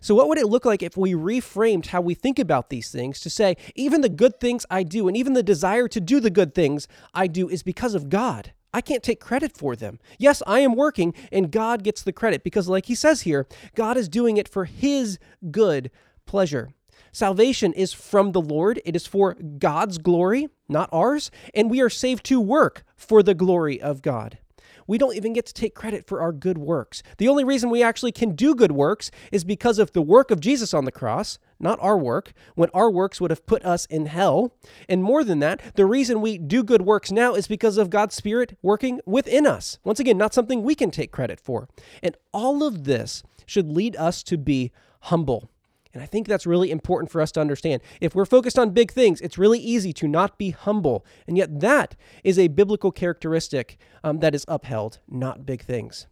So, 0.00 0.14
what 0.14 0.28
would 0.28 0.38
it 0.38 0.46
look 0.46 0.64
like 0.64 0.82
if 0.82 0.96
we 0.96 1.12
reframed 1.12 1.86
how 1.86 2.00
we 2.00 2.14
think 2.14 2.38
about 2.38 2.70
these 2.70 2.90
things 2.90 3.20
to 3.20 3.30
say, 3.30 3.56
even 3.74 4.00
the 4.00 4.08
good 4.08 4.40
things 4.40 4.64
I 4.70 4.82
do, 4.82 5.08
and 5.08 5.16
even 5.16 5.34
the 5.34 5.42
desire 5.42 5.88
to 5.88 6.00
do 6.00 6.20
the 6.20 6.30
good 6.30 6.54
things 6.54 6.88
I 7.12 7.26
do, 7.26 7.48
is 7.48 7.62
because 7.62 7.94
of 7.94 8.08
God? 8.08 8.52
I 8.74 8.80
can't 8.80 9.04
take 9.04 9.20
credit 9.20 9.56
for 9.56 9.76
them. 9.76 10.00
Yes, 10.18 10.42
I 10.48 10.58
am 10.60 10.74
working, 10.74 11.14
and 11.30 11.52
God 11.52 11.84
gets 11.84 12.02
the 12.02 12.12
credit 12.12 12.42
because, 12.42 12.68
like 12.68 12.86
he 12.86 12.96
says 12.96 13.22
here, 13.22 13.46
God 13.76 13.96
is 13.96 14.08
doing 14.08 14.36
it 14.36 14.48
for 14.48 14.64
his 14.64 15.18
good 15.52 15.92
pleasure. 16.26 16.70
Salvation 17.12 17.72
is 17.72 17.92
from 17.92 18.32
the 18.32 18.40
Lord, 18.40 18.80
it 18.84 18.96
is 18.96 19.06
for 19.06 19.34
God's 19.34 19.98
glory, 19.98 20.48
not 20.68 20.88
ours, 20.92 21.30
and 21.54 21.70
we 21.70 21.80
are 21.80 21.88
saved 21.88 22.24
to 22.26 22.40
work 22.40 22.82
for 22.96 23.22
the 23.22 23.34
glory 23.34 23.80
of 23.80 24.02
God 24.02 24.38
we 24.86 24.98
don't 24.98 25.16
even 25.16 25.32
get 25.32 25.46
to 25.46 25.54
take 25.54 25.74
credit 25.74 26.06
for 26.06 26.20
our 26.20 26.32
good 26.32 26.58
works. 26.58 27.02
The 27.18 27.28
only 27.28 27.44
reason 27.44 27.70
we 27.70 27.82
actually 27.82 28.12
can 28.12 28.34
do 28.34 28.54
good 28.54 28.72
works 28.72 29.10
is 29.32 29.44
because 29.44 29.78
of 29.78 29.92
the 29.92 30.02
work 30.02 30.30
of 30.30 30.40
Jesus 30.40 30.74
on 30.74 30.84
the 30.84 30.92
cross, 30.92 31.38
not 31.58 31.78
our 31.80 31.96
work, 31.96 32.32
when 32.54 32.70
our 32.74 32.90
works 32.90 33.20
would 33.20 33.30
have 33.30 33.46
put 33.46 33.64
us 33.64 33.86
in 33.86 34.06
hell. 34.06 34.54
And 34.88 35.02
more 35.02 35.24
than 35.24 35.38
that, 35.40 35.60
the 35.74 35.86
reason 35.86 36.20
we 36.20 36.38
do 36.38 36.62
good 36.62 36.82
works 36.82 37.10
now 37.10 37.34
is 37.34 37.46
because 37.46 37.78
of 37.78 37.90
God's 37.90 38.14
Spirit 38.14 38.58
working 38.62 39.00
within 39.06 39.46
us. 39.46 39.78
Once 39.84 40.00
again, 40.00 40.18
not 40.18 40.34
something 40.34 40.62
we 40.62 40.74
can 40.74 40.90
take 40.90 41.12
credit 41.12 41.40
for. 41.40 41.68
And 42.02 42.16
all 42.32 42.62
of 42.62 42.84
this 42.84 43.22
should 43.46 43.70
lead 43.70 43.96
us 43.96 44.22
to 44.24 44.38
be 44.38 44.72
humble. 45.00 45.50
And 45.94 46.02
I 46.02 46.06
think 46.06 46.26
that's 46.26 46.46
really 46.46 46.70
important 46.70 47.10
for 47.10 47.20
us 47.20 47.32
to 47.32 47.40
understand. 47.40 47.80
If 48.00 48.14
we're 48.14 48.26
focused 48.26 48.58
on 48.58 48.70
big 48.70 48.90
things, 48.90 49.20
it's 49.20 49.38
really 49.38 49.60
easy 49.60 49.92
to 49.94 50.08
not 50.08 50.36
be 50.36 50.50
humble. 50.50 51.06
And 51.26 51.38
yet, 51.38 51.60
that 51.60 51.94
is 52.24 52.38
a 52.38 52.48
biblical 52.48 52.90
characteristic 52.90 53.78
um, 54.02 54.18
that 54.18 54.34
is 54.34 54.44
upheld, 54.48 54.98
not 55.08 55.46
big 55.46 55.62
things. 55.62 56.08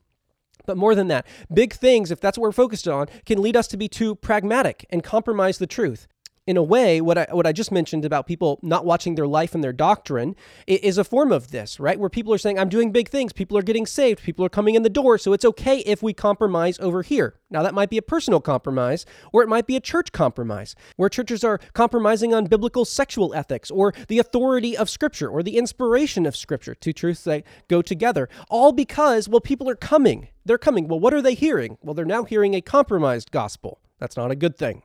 But 0.65 0.77
more 0.77 0.95
than 0.95 1.09
that, 1.09 1.27
big 1.53 1.73
things, 1.73 2.13
if 2.13 2.21
that's 2.21 2.39
what 2.39 2.45
we're 2.45 2.53
focused 2.53 2.87
on, 2.87 3.09
can 3.27 3.43
lead 3.43 3.57
us 3.57 3.67
to 3.69 3.77
be 3.77 3.89
too 3.89 4.15
pragmatic 4.15 4.87
and 4.91 5.03
compromise 5.03 5.59
the 5.59 5.67
truth 5.67 6.07
in 6.45 6.57
a 6.57 6.63
way, 6.63 7.01
what 7.01 7.17
I 7.17 7.27
what 7.31 7.47
I 7.47 7.53
just 7.53 7.71
mentioned 7.71 8.05
about 8.05 8.27
people 8.27 8.59
not 8.63 8.85
watching 8.85 9.15
their 9.15 9.29
life 9.29 9.55
and 9.55 9.63
their 9.63 9.73
doctrine 9.73 10.35
is 10.67 10.99
a 10.99 11.05
form 11.05 11.31
of 11.31 11.53
this, 11.53 11.79
right? 11.79 11.99
Where 11.99 12.11
people 12.11 12.35
are 12.35 12.39
saying, 12.39 12.59
"I'm 12.59 12.69
doing 12.69 12.91
big 12.91 13.09
things. 13.09 13.33
People 13.33 13.57
are 13.57 13.63
getting 13.63 13.87
saved. 13.87 14.23
People 14.23 14.45
are 14.45 14.49
coming 14.49 14.75
in 14.75 14.83
the 14.83 14.91
door. 14.91 15.19
So 15.19 15.33
it's 15.33 15.45
okay 15.45 15.79
if 15.81 16.03
we 16.03 16.13
compromise 16.13 16.81
over 16.81 17.03
here." 17.03 17.35
Now 17.49 17.63
that 17.63 17.75
might 17.75 17.91
be 17.91 17.99
a 17.99 18.03
personal 18.03 18.41
compromise, 18.41 19.07
or 19.33 19.43
it 19.43 19.49
might 19.49 19.69
be 19.69 19.77
a 19.77 19.81
church 19.81 20.11
compromise, 20.11 20.75
where 20.97 21.09
churches 21.09 21.45
are 21.45 21.61
compromising 21.75 22.35
on 22.35 22.47
biblical 22.47 22.85
sexual 22.85 23.35
ethics, 23.35 23.71
or 23.71 23.95
the 24.09 24.19
authority 24.19 24.77
of 24.77 24.91
Scripture, 24.91 25.29
or 25.29 25.45
the 25.45 25.57
inspiration 25.57 26.27
of 26.27 26.35
Scripture. 26.35 26.75
Two 26.75 26.93
truths 26.93 27.23
that 27.23 27.45
go 27.69 27.83
together, 27.83 28.29
all 28.51 28.73
because 28.73 29.29
well, 29.29 29.41
people 29.41 29.71
are 29.71 29.77
coming. 29.77 30.29
They're 30.45 30.59
coming. 30.59 30.89
Well, 30.89 30.99
what 30.99 31.15
are 31.15 31.23
they 31.23 31.35
hearing? 31.35 31.79
Well, 31.83 31.95
they're 31.95 32.05
now 32.05 32.25
hearing 32.25 32.55
a 32.55 32.61
compromised 32.61 33.31
gospel. 33.31 33.79
That's 34.01 34.17
not 34.17 34.33
a 34.33 34.37
good 34.37 34.59
thing. 34.59 34.83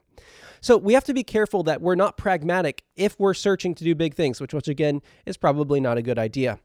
So 0.62 0.78
we 0.78 0.94
have 0.94 1.04
to 1.06 1.14
be 1.14 1.24
careful 1.24 1.64
that 1.64 1.82
we're 1.82 1.96
not 1.96 2.18
pragmatic 2.18 2.84
if 2.96 3.20
we're 3.20 3.34
searching 3.34 3.76
to 3.76 3.84
do 3.84 3.96
big 3.96 4.14
things, 4.14 4.42
which, 4.42 4.54
once 4.54 4.68
again 4.68 5.02
is 5.26 5.38
probably 5.38 5.80
not 5.80 5.98
a 5.98 6.02
good 6.02 6.20
idea. 6.20 6.60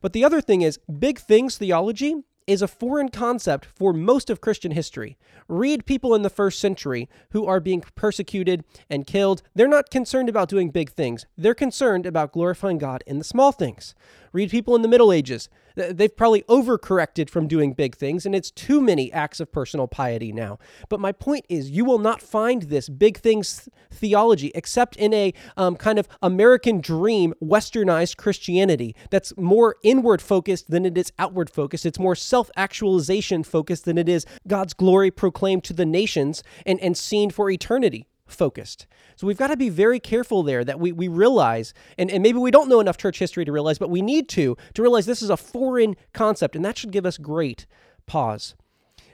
But 0.00 0.12
the 0.12 0.24
other 0.24 0.40
thing 0.40 0.62
is, 0.62 0.78
big 0.98 1.18
things 1.18 1.56
theology 1.56 2.16
is 2.46 2.62
a 2.62 2.68
foreign 2.68 3.08
concept 3.08 3.64
for 3.64 3.92
most 3.92 4.28
of 4.28 4.40
Christian 4.40 4.72
history. 4.72 5.16
Read 5.46 5.86
people 5.86 6.14
in 6.16 6.22
the 6.22 6.30
first 6.30 6.58
century 6.58 7.08
who 7.30 7.46
are 7.46 7.60
being 7.60 7.80
persecuted 7.94 8.64
and 8.88 9.06
killed. 9.06 9.42
They're 9.54 9.68
not 9.68 9.90
concerned 9.90 10.28
about 10.28 10.48
doing 10.48 10.70
big 10.70 10.90
things, 10.90 11.26
they're 11.36 11.54
concerned 11.54 12.06
about 12.06 12.32
glorifying 12.32 12.78
God 12.78 13.04
in 13.06 13.18
the 13.18 13.24
small 13.24 13.52
things. 13.52 13.94
Read 14.32 14.50
people 14.50 14.74
in 14.74 14.82
the 14.82 14.88
Middle 14.88 15.12
Ages. 15.12 15.48
They've 15.74 16.14
probably 16.14 16.42
overcorrected 16.42 17.30
from 17.30 17.48
doing 17.48 17.72
big 17.72 17.96
things, 17.96 18.26
and 18.26 18.34
it's 18.34 18.50
too 18.50 18.80
many 18.80 19.12
acts 19.12 19.40
of 19.40 19.52
personal 19.52 19.86
piety 19.86 20.32
now. 20.32 20.58
But 20.88 21.00
my 21.00 21.12
point 21.12 21.46
is, 21.48 21.70
you 21.70 21.84
will 21.84 21.98
not 21.98 22.22
find 22.22 22.62
this 22.62 22.88
big 22.88 23.18
things 23.18 23.68
theology 23.90 24.52
except 24.54 24.96
in 24.96 25.14
a 25.14 25.32
um, 25.56 25.76
kind 25.76 25.98
of 25.98 26.08
American 26.22 26.80
dream, 26.80 27.34
westernized 27.42 28.16
Christianity 28.16 28.94
that's 29.10 29.32
more 29.36 29.76
inward 29.82 30.22
focused 30.22 30.70
than 30.70 30.84
it 30.84 30.96
is 30.96 31.12
outward 31.18 31.50
focused. 31.50 31.86
It's 31.86 31.98
more 31.98 32.14
self 32.14 32.50
actualization 32.56 33.42
focused 33.42 33.84
than 33.84 33.98
it 33.98 34.08
is 34.08 34.26
God's 34.46 34.74
glory 34.74 35.10
proclaimed 35.10 35.64
to 35.64 35.72
the 35.72 35.86
nations 35.86 36.42
and, 36.66 36.80
and 36.80 36.96
seen 36.96 37.30
for 37.30 37.50
eternity 37.50 38.06
focused. 38.32 38.86
So 39.16 39.26
we've 39.26 39.36
got 39.36 39.48
to 39.48 39.56
be 39.56 39.68
very 39.68 40.00
careful 40.00 40.42
there 40.42 40.64
that 40.64 40.80
we, 40.80 40.92
we 40.92 41.08
realize, 41.08 41.74
and, 41.98 42.10
and 42.10 42.22
maybe 42.22 42.38
we 42.38 42.50
don't 42.50 42.68
know 42.68 42.80
enough 42.80 42.96
church 42.96 43.18
history 43.18 43.44
to 43.44 43.52
realize, 43.52 43.78
but 43.78 43.90
we 43.90 44.02
need 44.02 44.28
to, 44.30 44.56
to 44.74 44.82
realize 44.82 45.06
this 45.06 45.22
is 45.22 45.30
a 45.30 45.36
foreign 45.36 45.96
concept, 46.12 46.56
and 46.56 46.64
that 46.64 46.78
should 46.78 46.92
give 46.92 47.06
us 47.06 47.18
great 47.18 47.66
pause. 48.06 48.54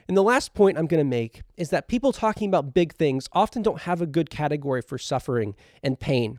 And 0.08 0.16
the 0.16 0.23
last 0.23 0.54
point 0.54 0.78
I'm 0.78 0.87
going 0.87 1.04
to 1.04 1.04
make 1.04 1.42
is 1.56 1.70
that 1.70 1.88
people 1.88 2.12
talking 2.12 2.49
about 2.49 2.73
big 2.73 2.94
things 2.94 3.28
often 3.32 3.62
don't 3.62 3.82
have 3.82 4.00
a 4.00 4.06
good 4.06 4.30
category 4.30 4.82
for 4.82 4.99
suffering 4.99 5.56
and 5.82 5.99
pain. 5.99 6.38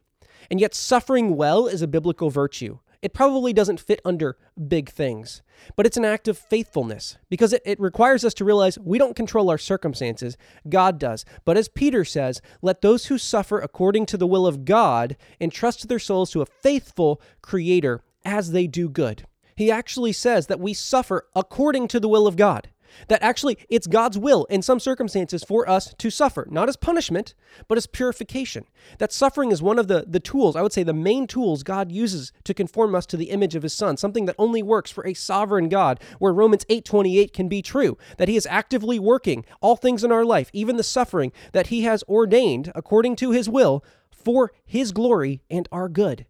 And 0.50 0.62
yet, 0.62 0.74
suffering 0.74 1.36
well 1.36 1.68
is 1.68 1.82
a 1.82 1.88
biblical 1.88 2.30
virtue. 2.30 2.80
It 3.02 3.14
probably 3.14 3.54
doesn't 3.54 3.80
fit 3.80 4.02
under 4.04 4.38
big 4.68 4.90
things, 4.90 5.42
but 5.76 5.86
it's 5.86 5.98
an 5.98 6.06
act 6.06 6.28
of 6.28 6.38
faithfulness 6.38 7.18
because 7.30 7.54
it, 7.54 7.62
it 7.66 7.80
requires 7.80 8.24
us 8.24 8.34
to 8.36 8.46
realize 8.46 8.80
we 8.80 8.98
don't 8.98 9.16
control 9.16 9.50
our 9.50 9.58
circumstances, 9.58 10.38
God 10.68 11.00
does. 11.00 11.26
But 11.46 11.58
as 11.58 11.68
Peter 11.68 12.04
says, 12.06 12.42
let 12.62 12.82
those 12.82 13.08
who 13.08 13.18
suffer 13.18 13.60
according 13.60 14.06
to 14.08 14.18
the 14.18 14.28
will 14.28 14.48
of 14.48 14.66
God 14.66 15.18
entrust 15.40 15.88
their 15.88 16.00
souls 16.00 16.32
to 16.32 16.42
a 16.42 16.46
faithful 16.46 17.22
Creator 17.42 18.02
as 18.26 18.52
they 18.52 18.68
do 18.68 18.90
good. 18.90 19.26
He 19.56 19.72
actually 19.72 20.14
says 20.14 20.48
that 20.48 20.60
we 20.60 20.74
suffer 20.74 21.28
according 21.36 21.88
to 21.90 22.00
the 22.00 22.10
will 22.10 22.28
of 22.28 22.36
God. 22.36 22.70
That 23.08 23.24
actually 23.24 23.58
it's 23.70 23.88
God's 23.88 24.18
will 24.18 24.46
in 24.46 24.62
some 24.62 24.80
circumstances 24.80 25.44
for 25.44 25.70
us 25.70 25.94
to 25.98 26.10
suffer, 26.10 26.48
not 26.50 26.70
as 26.70 26.78
punishment, 26.78 27.34
but 27.68 27.78
as 27.78 27.88
purification. 27.88 28.66
That 29.00 29.12
suffering 29.14 29.52
is 29.52 29.62
one 29.62 29.80
of 29.80 29.88
the, 29.88 30.06
the 30.08 30.20
tools, 30.20 30.56
I 30.56 30.62
would 30.62 30.74
say 30.74 30.84
the 30.84 30.94
main 30.94 31.28
tools 31.28 31.64
God 31.64 31.92
uses 31.92 32.32
to 32.44 32.54
conform 32.54 32.96
us 32.96 33.06
to 33.08 33.18
the 33.18 33.30
image 33.30 33.56
of 33.56 33.64
his 33.64 33.74
son, 33.74 33.98
something 33.98 34.26
that 34.26 34.36
only 34.38 34.64
works 34.64 34.92
for 34.92 35.06
a 35.06 35.14
sovereign 35.14 35.70
God, 35.70 36.00
where 36.20 36.34
Romans 36.34 36.66
8:28 36.70 37.34
can 37.34 37.48
be 37.48 37.62
true, 37.62 37.98
that 38.18 38.28
he 38.28 38.36
is 38.36 38.48
actively 38.50 39.00
working 39.00 39.46
all 39.62 39.76
things 39.76 40.04
in 40.04 40.12
our 40.12 40.26
life, 40.26 40.50
even 40.54 40.78
the 40.78 40.84
suffering 40.84 41.32
that 41.54 41.68
he 41.68 41.84
has 41.84 42.04
ordained 42.08 42.72
according 42.76 43.16
to 43.18 43.32
his 43.32 43.50
will 43.50 43.84
for 44.12 44.52
his 44.66 44.92
glory 44.92 45.42
and 45.50 45.70
our 45.72 45.88
good. 45.88 46.26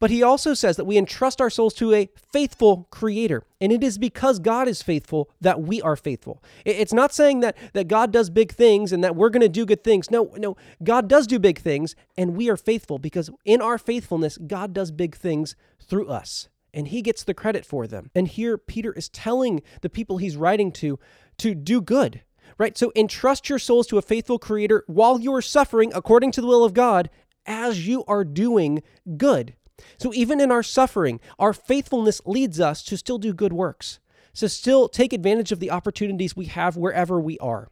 But 0.00 0.10
he 0.10 0.22
also 0.22 0.54
says 0.54 0.76
that 0.76 0.84
we 0.84 0.96
entrust 0.96 1.40
our 1.40 1.50
souls 1.50 1.74
to 1.74 1.92
a 1.92 2.08
faithful 2.32 2.86
creator. 2.90 3.44
And 3.60 3.72
it 3.72 3.82
is 3.82 3.98
because 3.98 4.38
God 4.38 4.68
is 4.68 4.82
faithful 4.82 5.30
that 5.40 5.60
we 5.60 5.82
are 5.82 5.96
faithful. 5.96 6.42
It's 6.64 6.92
not 6.92 7.12
saying 7.12 7.40
that, 7.40 7.56
that 7.72 7.88
God 7.88 8.12
does 8.12 8.30
big 8.30 8.52
things 8.52 8.92
and 8.92 9.02
that 9.02 9.16
we're 9.16 9.30
going 9.30 9.40
to 9.40 9.48
do 9.48 9.66
good 9.66 9.82
things. 9.82 10.10
No, 10.10 10.32
no, 10.36 10.56
God 10.84 11.08
does 11.08 11.26
do 11.26 11.38
big 11.38 11.58
things 11.58 11.96
and 12.16 12.36
we 12.36 12.48
are 12.48 12.56
faithful 12.56 12.98
because 12.98 13.30
in 13.44 13.60
our 13.60 13.78
faithfulness, 13.78 14.38
God 14.38 14.72
does 14.72 14.92
big 14.92 15.16
things 15.16 15.56
through 15.80 16.08
us 16.08 16.48
and 16.72 16.88
he 16.88 17.02
gets 17.02 17.24
the 17.24 17.34
credit 17.34 17.64
for 17.64 17.86
them. 17.86 18.10
And 18.14 18.28
here 18.28 18.58
Peter 18.58 18.92
is 18.92 19.08
telling 19.08 19.62
the 19.80 19.90
people 19.90 20.18
he's 20.18 20.36
writing 20.36 20.70
to 20.72 20.98
to 21.38 21.54
do 21.54 21.80
good, 21.80 22.22
right? 22.58 22.76
So 22.76 22.92
entrust 22.96 23.48
your 23.48 23.58
souls 23.58 23.86
to 23.88 23.98
a 23.98 24.02
faithful 24.02 24.38
creator 24.38 24.84
while 24.86 25.20
you 25.20 25.32
are 25.34 25.42
suffering 25.42 25.92
according 25.94 26.32
to 26.32 26.40
the 26.40 26.46
will 26.46 26.64
of 26.64 26.74
God 26.74 27.10
as 27.46 27.86
you 27.86 28.04
are 28.06 28.24
doing 28.24 28.82
good. 29.16 29.54
So 29.98 30.12
even 30.14 30.40
in 30.40 30.50
our 30.50 30.62
suffering, 30.62 31.20
our 31.38 31.52
faithfulness 31.52 32.20
leads 32.24 32.60
us 32.60 32.82
to 32.84 32.96
still 32.96 33.18
do 33.18 33.32
good 33.32 33.52
works, 33.52 34.00
to 34.34 34.48
still 34.48 34.88
take 34.88 35.12
advantage 35.12 35.52
of 35.52 35.60
the 35.60 35.70
opportunities 35.70 36.36
we 36.36 36.46
have 36.46 36.76
wherever 36.76 37.20
we 37.20 37.38
are. 37.38 37.68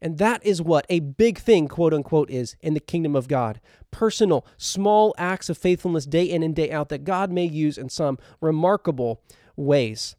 And 0.00 0.18
that 0.18 0.44
is 0.44 0.60
what 0.60 0.86
a 0.88 1.00
big 1.00 1.38
thing, 1.38 1.68
quote 1.68 1.94
unquote, 1.94 2.30
is 2.30 2.56
in 2.60 2.74
the 2.74 2.80
kingdom 2.80 3.16
of 3.16 3.28
God. 3.28 3.60
Personal, 3.90 4.46
small 4.56 5.14
acts 5.16 5.48
of 5.48 5.56
faithfulness 5.56 6.06
day 6.06 6.24
in 6.24 6.42
and 6.42 6.54
day 6.54 6.70
out 6.70 6.90
that 6.90 7.04
God 7.04 7.32
may 7.32 7.46
use 7.46 7.78
in 7.78 7.88
some 7.88 8.18
remarkable 8.40 9.22
ways. 9.56 10.16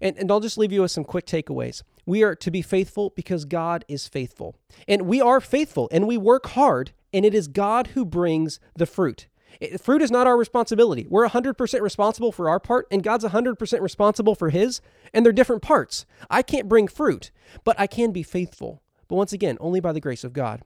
And, 0.00 0.16
and 0.18 0.30
I'll 0.30 0.40
just 0.40 0.58
leave 0.58 0.72
you 0.72 0.82
with 0.82 0.90
some 0.90 1.04
quick 1.04 1.26
takeaways. 1.26 1.82
We 2.06 2.22
are 2.22 2.34
to 2.36 2.50
be 2.50 2.62
faithful 2.62 3.10
because 3.16 3.44
God 3.44 3.84
is 3.88 4.06
faithful. 4.06 4.56
And 4.86 5.02
we 5.02 5.20
are 5.20 5.40
faithful 5.40 5.88
and 5.90 6.06
we 6.06 6.16
work 6.16 6.46
hard, 6.48 6.92
and 7.12 7.24
it 7.24 7.34
is 7.34 7.48
God 7.48 7.88
who 7.88 8.04
brings 8.04 8.60
the 8.76 8.86
fruit. 8.86 9.26
It, 9.60 9.80
fruit 9.80 10.02
is 10.02 10.10
not 10.10 10.26
our 10.26 10.36
responsibility. 10.36 11.06
We're 11.08 11.28
100% 11.28 11.80
responsible 11.80 12.32
for 12.32 12.48
our 12.48 12.60
part, 12.60 12.86
and 12.90 13.02
God's 13.02 13.24
100% 13.24 13.80
responsible 13.80 14.34
for 14.34 14.50
his, 14.50 14.80
and 15.12 15.24
they're 15.24 15.32
different 15.32 15.62
parts. 15.62 16.06
I 16.30 16.42
can't 16.42 16.68
bring 16.68 16.88
fruit, 16.88 17.30
but 17.64 17.78
I 17.78 17.86
can 17.86 18.12
be 18.12 18.22
faithful. 18.22 18.82
But 19.08 19.16
once 19.16 19.32
again, 19.32 19.56
only 19.60 19.80
by 19.80 19.92
the 19.92 20.00
grace 20.00 20.24
of 20.24 20.32
God. 20.32 20.62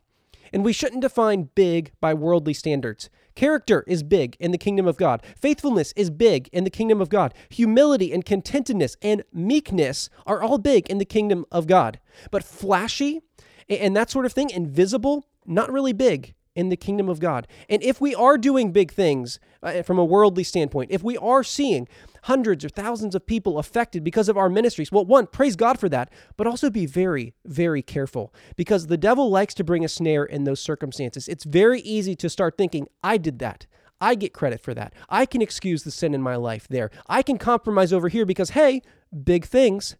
And 0.52 0.64
we 0.64 0.72
shouldn't 0.72 1.02
define 1.02 1.48
big 1.54 1.92
by 2.00 2.12
worldly 2.12 2.52
standards. 2.52 3.08
Character 3.34 3.84
is 3.86 4.02
big 4.02 4.36
in 4.38 4.50
the 4.50 4.58
kingdom 4.58 4.86
of 4.86 4.98
God. 4.98 5.22
Faithfulness 5.40 5.94
is 5.96 6.10
big 6.10 6.48
in 6.52 6.64
the 6.64 6.70
kingdom 6.70 7.00
of 7.00 7.08
God. 7.08 7.32
Humility 7.48 8.12
and 8.12 8.24
contentedness 8.24 8.96
and 9.00 9.22
meekness 9.32 10.10
are 10.26 10.42
all 10.42 10.58
big 10.58 10.90
in 10.90 10.98
the 10.98 11.06
kingdom 11.06 11.46
of 11.50 11.66
God. 11.66 11.98
But 12.30 12.44
flashy 12.44 13.22
and 13.68 13.96
that 13.96 14.10
sort 14.10 14.26
of 14.26 14.32
thing, 14.32 14.50
invisible, 14.50 15.24
not 15.46 15.72
really 15.72 15.94
big 15.94 16.34
in 16.54 16.68
the 16.68 16.76
kingdom 16.76 17.08
of 17.08 17.20
God. 17.20 17.46
And 17.68 17.82
if 17.82 18.00
we 18.00 18.14
are 18.14 18.36
doing 18.36 18.72
big 18.72 18.92
things 18.92 19.40
uh, 19.62 19.82
from 19.82 19.98
a 19.98 20.04
worldly 20.04 20.44
standpoint, 20.44 20.90
if 20.90 21.02
we 21.02 21.16
are 21.16 21.42
seeing 21.42 21.88
hundreds 22.24 22.64
or 22.64 22.68
thousands 22.68 23.14
of 23.14 23.26
people 23.26 23.58
affected 23.58 24.04
because 24.04 24.28
of 24.28 24.36
our 24.36 24.48
ministries, 24.48 24.92
well, 24.92 25.04
one, 25.04 25.26
praise 25.26 25.56
God 25.56 25.78
for 25.78 25.88
that, 25.88 26.10
but 26.36 26.46
also 26.46 26.70
be 26.70 26.86
very, 26.86 27.34
very 27.44 27.82
careful 27.82 28.34
because 28.56 28.86
the 28.86 28.96
devil 28.96 29.30
likes 29.30 29.54
to 29.54 29.64
bring 29.64 29.84
a 29.84 29.88
snare 29.88 30.24
in 30.24 30.44
those 30.44 30.60
circumstances. 30.60 31.28
It's 31.28 31.44
very 31.44 31.80
easy 31.80 32.14
to 32.16 32.28
start 32.28 32.56
thinking, 32.56 32.86
I 33.02 33.16
did 33.16 33.38
that. 33.38 33.66
I 34.00 34.16
get 34.16 34.34
credit 34.34 34.60
for 34.60 34.74
that. 34.74 34.94
I 35.08 35.26
can 35.26 35.40
excuse 35.40 35.84
the 35.84 35.92
sin 35.92 36.12
in 36.12 36.22
my 36.22 36.34
life 36.34 36.66
there. 36.68 36.90
I 37.08 37.22
can 37.22 37.38
compromise 37.38 37.92
over 37.92 38.08
here 38.08 38.26
because, 38.26 38.50
hey, 38.50 38.82
big 39.24 39.44
things. 39.44 39.96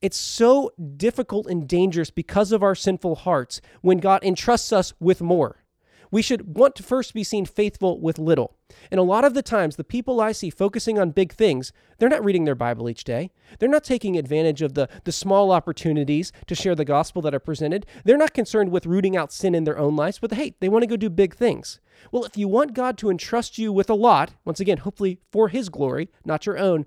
It's 0.00 0.16
so 0.16 0.72
difficult 0.96 1.46
and 1.46 1.68
dangerous 1.68 2.10
because 2.10 2.52
of 2.52 2.62
our 2.62 2.74
sinful 2.74 3.16
hearts 3.16 3.60
when 3.80 3.98
God 3.98 4.22
entrusts 4.24 4.72
us 4.72 4.92
with 5.00 5.20
more. 5.20 5.64
We 6.10 6.22
should 6.22 6.56
want 6.56 6.74
to 6.76 6.82
first 6.82 7.14
be 7.14 7.24
seen 7.24 7.44
faithful 7.44 8.00
with 8.00 8.18
little. 8.18 8.56
And 8.90 8.98
a 8.98 9.04
lot 9.04 9.24
of 9.24 9.34
the 9.34 9.42
times, 9.42 9.76
the 9.76 9.84
people 9.84 10.20
I 10.20 10.32
see 10.32 10.50
focusing 10.50 10.98
on 10.98 11.10
big 11.10 11.32
things, 11.32 11.72
they're 11.98 12.08
not 12.08 12.24
reading 12.24 12.44
their 12.44 12.54
Bible 12.54 12.88
each 12.88 13.04
day. 13.04 13.30
They're 13.58 13.68
not 13.68 13.84
taking 13.84 14.16
advantage 14.16 14.62
of 14.62 14.74
the, 14.74 14.88
the 15.04 15.12
small 15.12 15.50
opportunities 15.52 16.32
to 16.46 16.54
share 16.54 16.74
the 16.74 16.84
gospel 16.84 17.22
that 17.22 17.34
are 17.34 17.40
presented. 17.40 17.86
They're 18.04 18.16
not 18.16 18.34
concerned 18.34 18.70
with 18.70 18.86
rooting 18.86 19.16
out 19.16 19.32
sin 19.32 19.54
in 19.54 19.64
their 19.64 19.78
own 19.78 19.96
lives, 19.96 20.18
but 20.18 20.32
hey, 20.32 20.54
they 20.60 20.68
want 20.68 20.82
to 20.82 20.88
go 20.88 20.96
do 20.96 21.10
big 21.10 21.34
things. 21.34 21.80
Well, 22.12 22.24
if 22.24 22.36
you 22.36 22.48
want 22.48 22.74
God 22.74 22.96
to 22.98 23.10
entrust 23.10 23.58
you 23.58 23.72
with 23.72 23.90
a 23.90 23.94
lot, 23.94 24.34
once 24.44 24.60
again, 24.60 24.78
hopefully 24.78 25.18
for 25.30 25.48
His 25.48 25.68
glory, 25.68 26.10
not 26.24 26.46
your 26.46 26.58
own, 26.58 26.86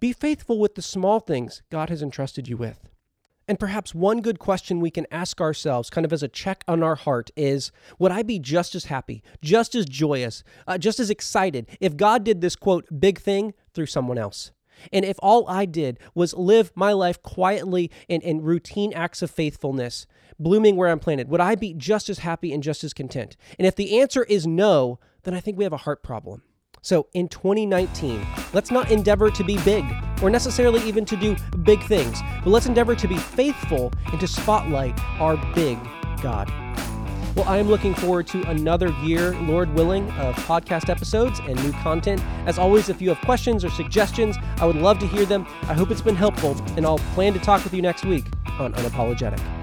be 0.00 0.12
faithful 0.12 0.58
with 0.58 0.74
the 0.74 0.82
small 0.82 1.20
things 1.20 1.62
God 1.70 1.88
has 1.88 2.02
entrusted 2.02 2.48
you 2.48 2.56
with. 2.56 2.88
And 3.48 3.60
perhaps 3.60 3.94
one 3.94 4.22
good 4.22 4.38
question 4.38 4.80
we 4.80 4.90
can 4.90 5.06
ask 5.10 5.40
ourselves, 5.40 5.88
kind 5.88 6.04
of 6.04 6.12
as 6.12 6.22
a 6.22 6.28
check 6.28 6.64
on 6.66 6.82
our 6.82 6.96
heart, 6.96 7.30
is 7.36 7.70
Would 7.98 8.10
I 8.10 8.22
be 8.22 8.38
just 8.38 8.74
as 8.74 8.86
happy, 8.86 9.22
just 9.40 9.74
as 9.74 9.86
joyous, 9.86 10.42
uh, 10.66 10.78
just 10.78 10.98
as 10.98 11.10
excited 11.10 11.68
if 11.80 11.96
God 11.96 12.24
did 12.24 12.40
this 12.40 12.56
quote, 12.56 12.86
big 12.98 13.20
thing 13.20 13.54
through 13.72 13.86
someone 13.86 14.18
else? 14.18 14.50
And 14.92 15.04
if 15.04 15.16
all 15.20 15.48
I 15.48 15.64
did 15.64 15.98
was 16.14 16.34
live 16.34 16.72
my 16.74 16.92
life 16.92 17.22
quietly 17.22 17.90
in, 18.08 18.20
in 18.20 18.42
routine 18.42 18.92
acts 18.92 19.22
of 19.22 19.30
faithfulness, 19.30 20.06
blooming 20.38 20.76
where 20.76 20.88
I'm 20.88 20.98
planted, 20.98 21.28
would 21.28 21.40
I 21.40 21.54
be 21.54 21.72
just 21.72 22.10
as 22.10 22.18
happy 22.18 22.52
and 22.52 22.62
just 22.62 22.84
as 22.84 22.92
content? 22.92 23.36
And 23.58 23.66
if 23.66 23.76
the 23.76 24.00
answer 24.00 24.24
is 24.24 24.46
no, 24.46 24.98
then 25.22 25.34
I 25.34 25.40
think 25.40 25.56
we 25.56 25.64
have 25.64 25.72
a 25.72 25.78
heart 25.78 26.02
problem. 26.02 26.42
So 26.82 27.08
in 27.14 27.28
2019, 27.28 28.26
let's 28.52 28.70
not 28.70 28.90
endeavor 28.90 29.30
to 29.30 29.44
be 29.44 29.56
big 29.64 29.84
or 30.22 30.30
necessarily 30.30 30.80
even 30.82 31.04
to 31.04 31.16
do 31.16 31.36
big 31.62 31.82
things, 31.84 32.20
but 32.42 32.50
let's 32.50 32.66
endeavor 32.66 32.94
to 32.94 33.08
be 33.08 33.16
faithful 33.16 33.92
and 34.10 34.20
to 34.20 34.26
spotlight 34.26 34.98
our 35.20 35.36
big 35.54 35.78
God. 36.22 36.50
Well, 37.36 37.46
I 37.46 37.58
am 37.58 37.68
looking 37.68 37.94
forward 37.94 38.26
to 38.28 38.42
another 38.48 38.88
year, 39.02 39.34
Lord 39.42 39.72
willing, 39.74 40.10
of 40.12 40.34
podcast 40.46 40.88
episodes 40.88 41.38
and 41.40 41.62
new 41.62 41.72
content. 41.72 42.22
As 42.46 42.58
always, 42.58 42.88
if 42.88 43.02
you 43.02 43.10
have 43.10 43.20
questions 43.20 43.62
or 43.62 43.68
suggestions, 43.68 44.36
I 44.56 44.64
would 44.64 44.76
love 44.76 44.98
to 45.00 45.06
hear 45.06 45.26
them. 45.26 45.46
I 45.64 45.74
hope 45.74 45.90
it's 45.90 46.00
been 46.00 46.16
helpful, 46.16 46.56
and 46.76 46.86
I'll 46.86 46.98
plan 47.14 47.34
to 47.34 47.38
talk 47.38 47.62
with 47.62 47.74
you 47.74 47.82
next 47.82 48.06
week 48.06 48.24
on 48.58 48.72
Unapologetic. 48.72 49.55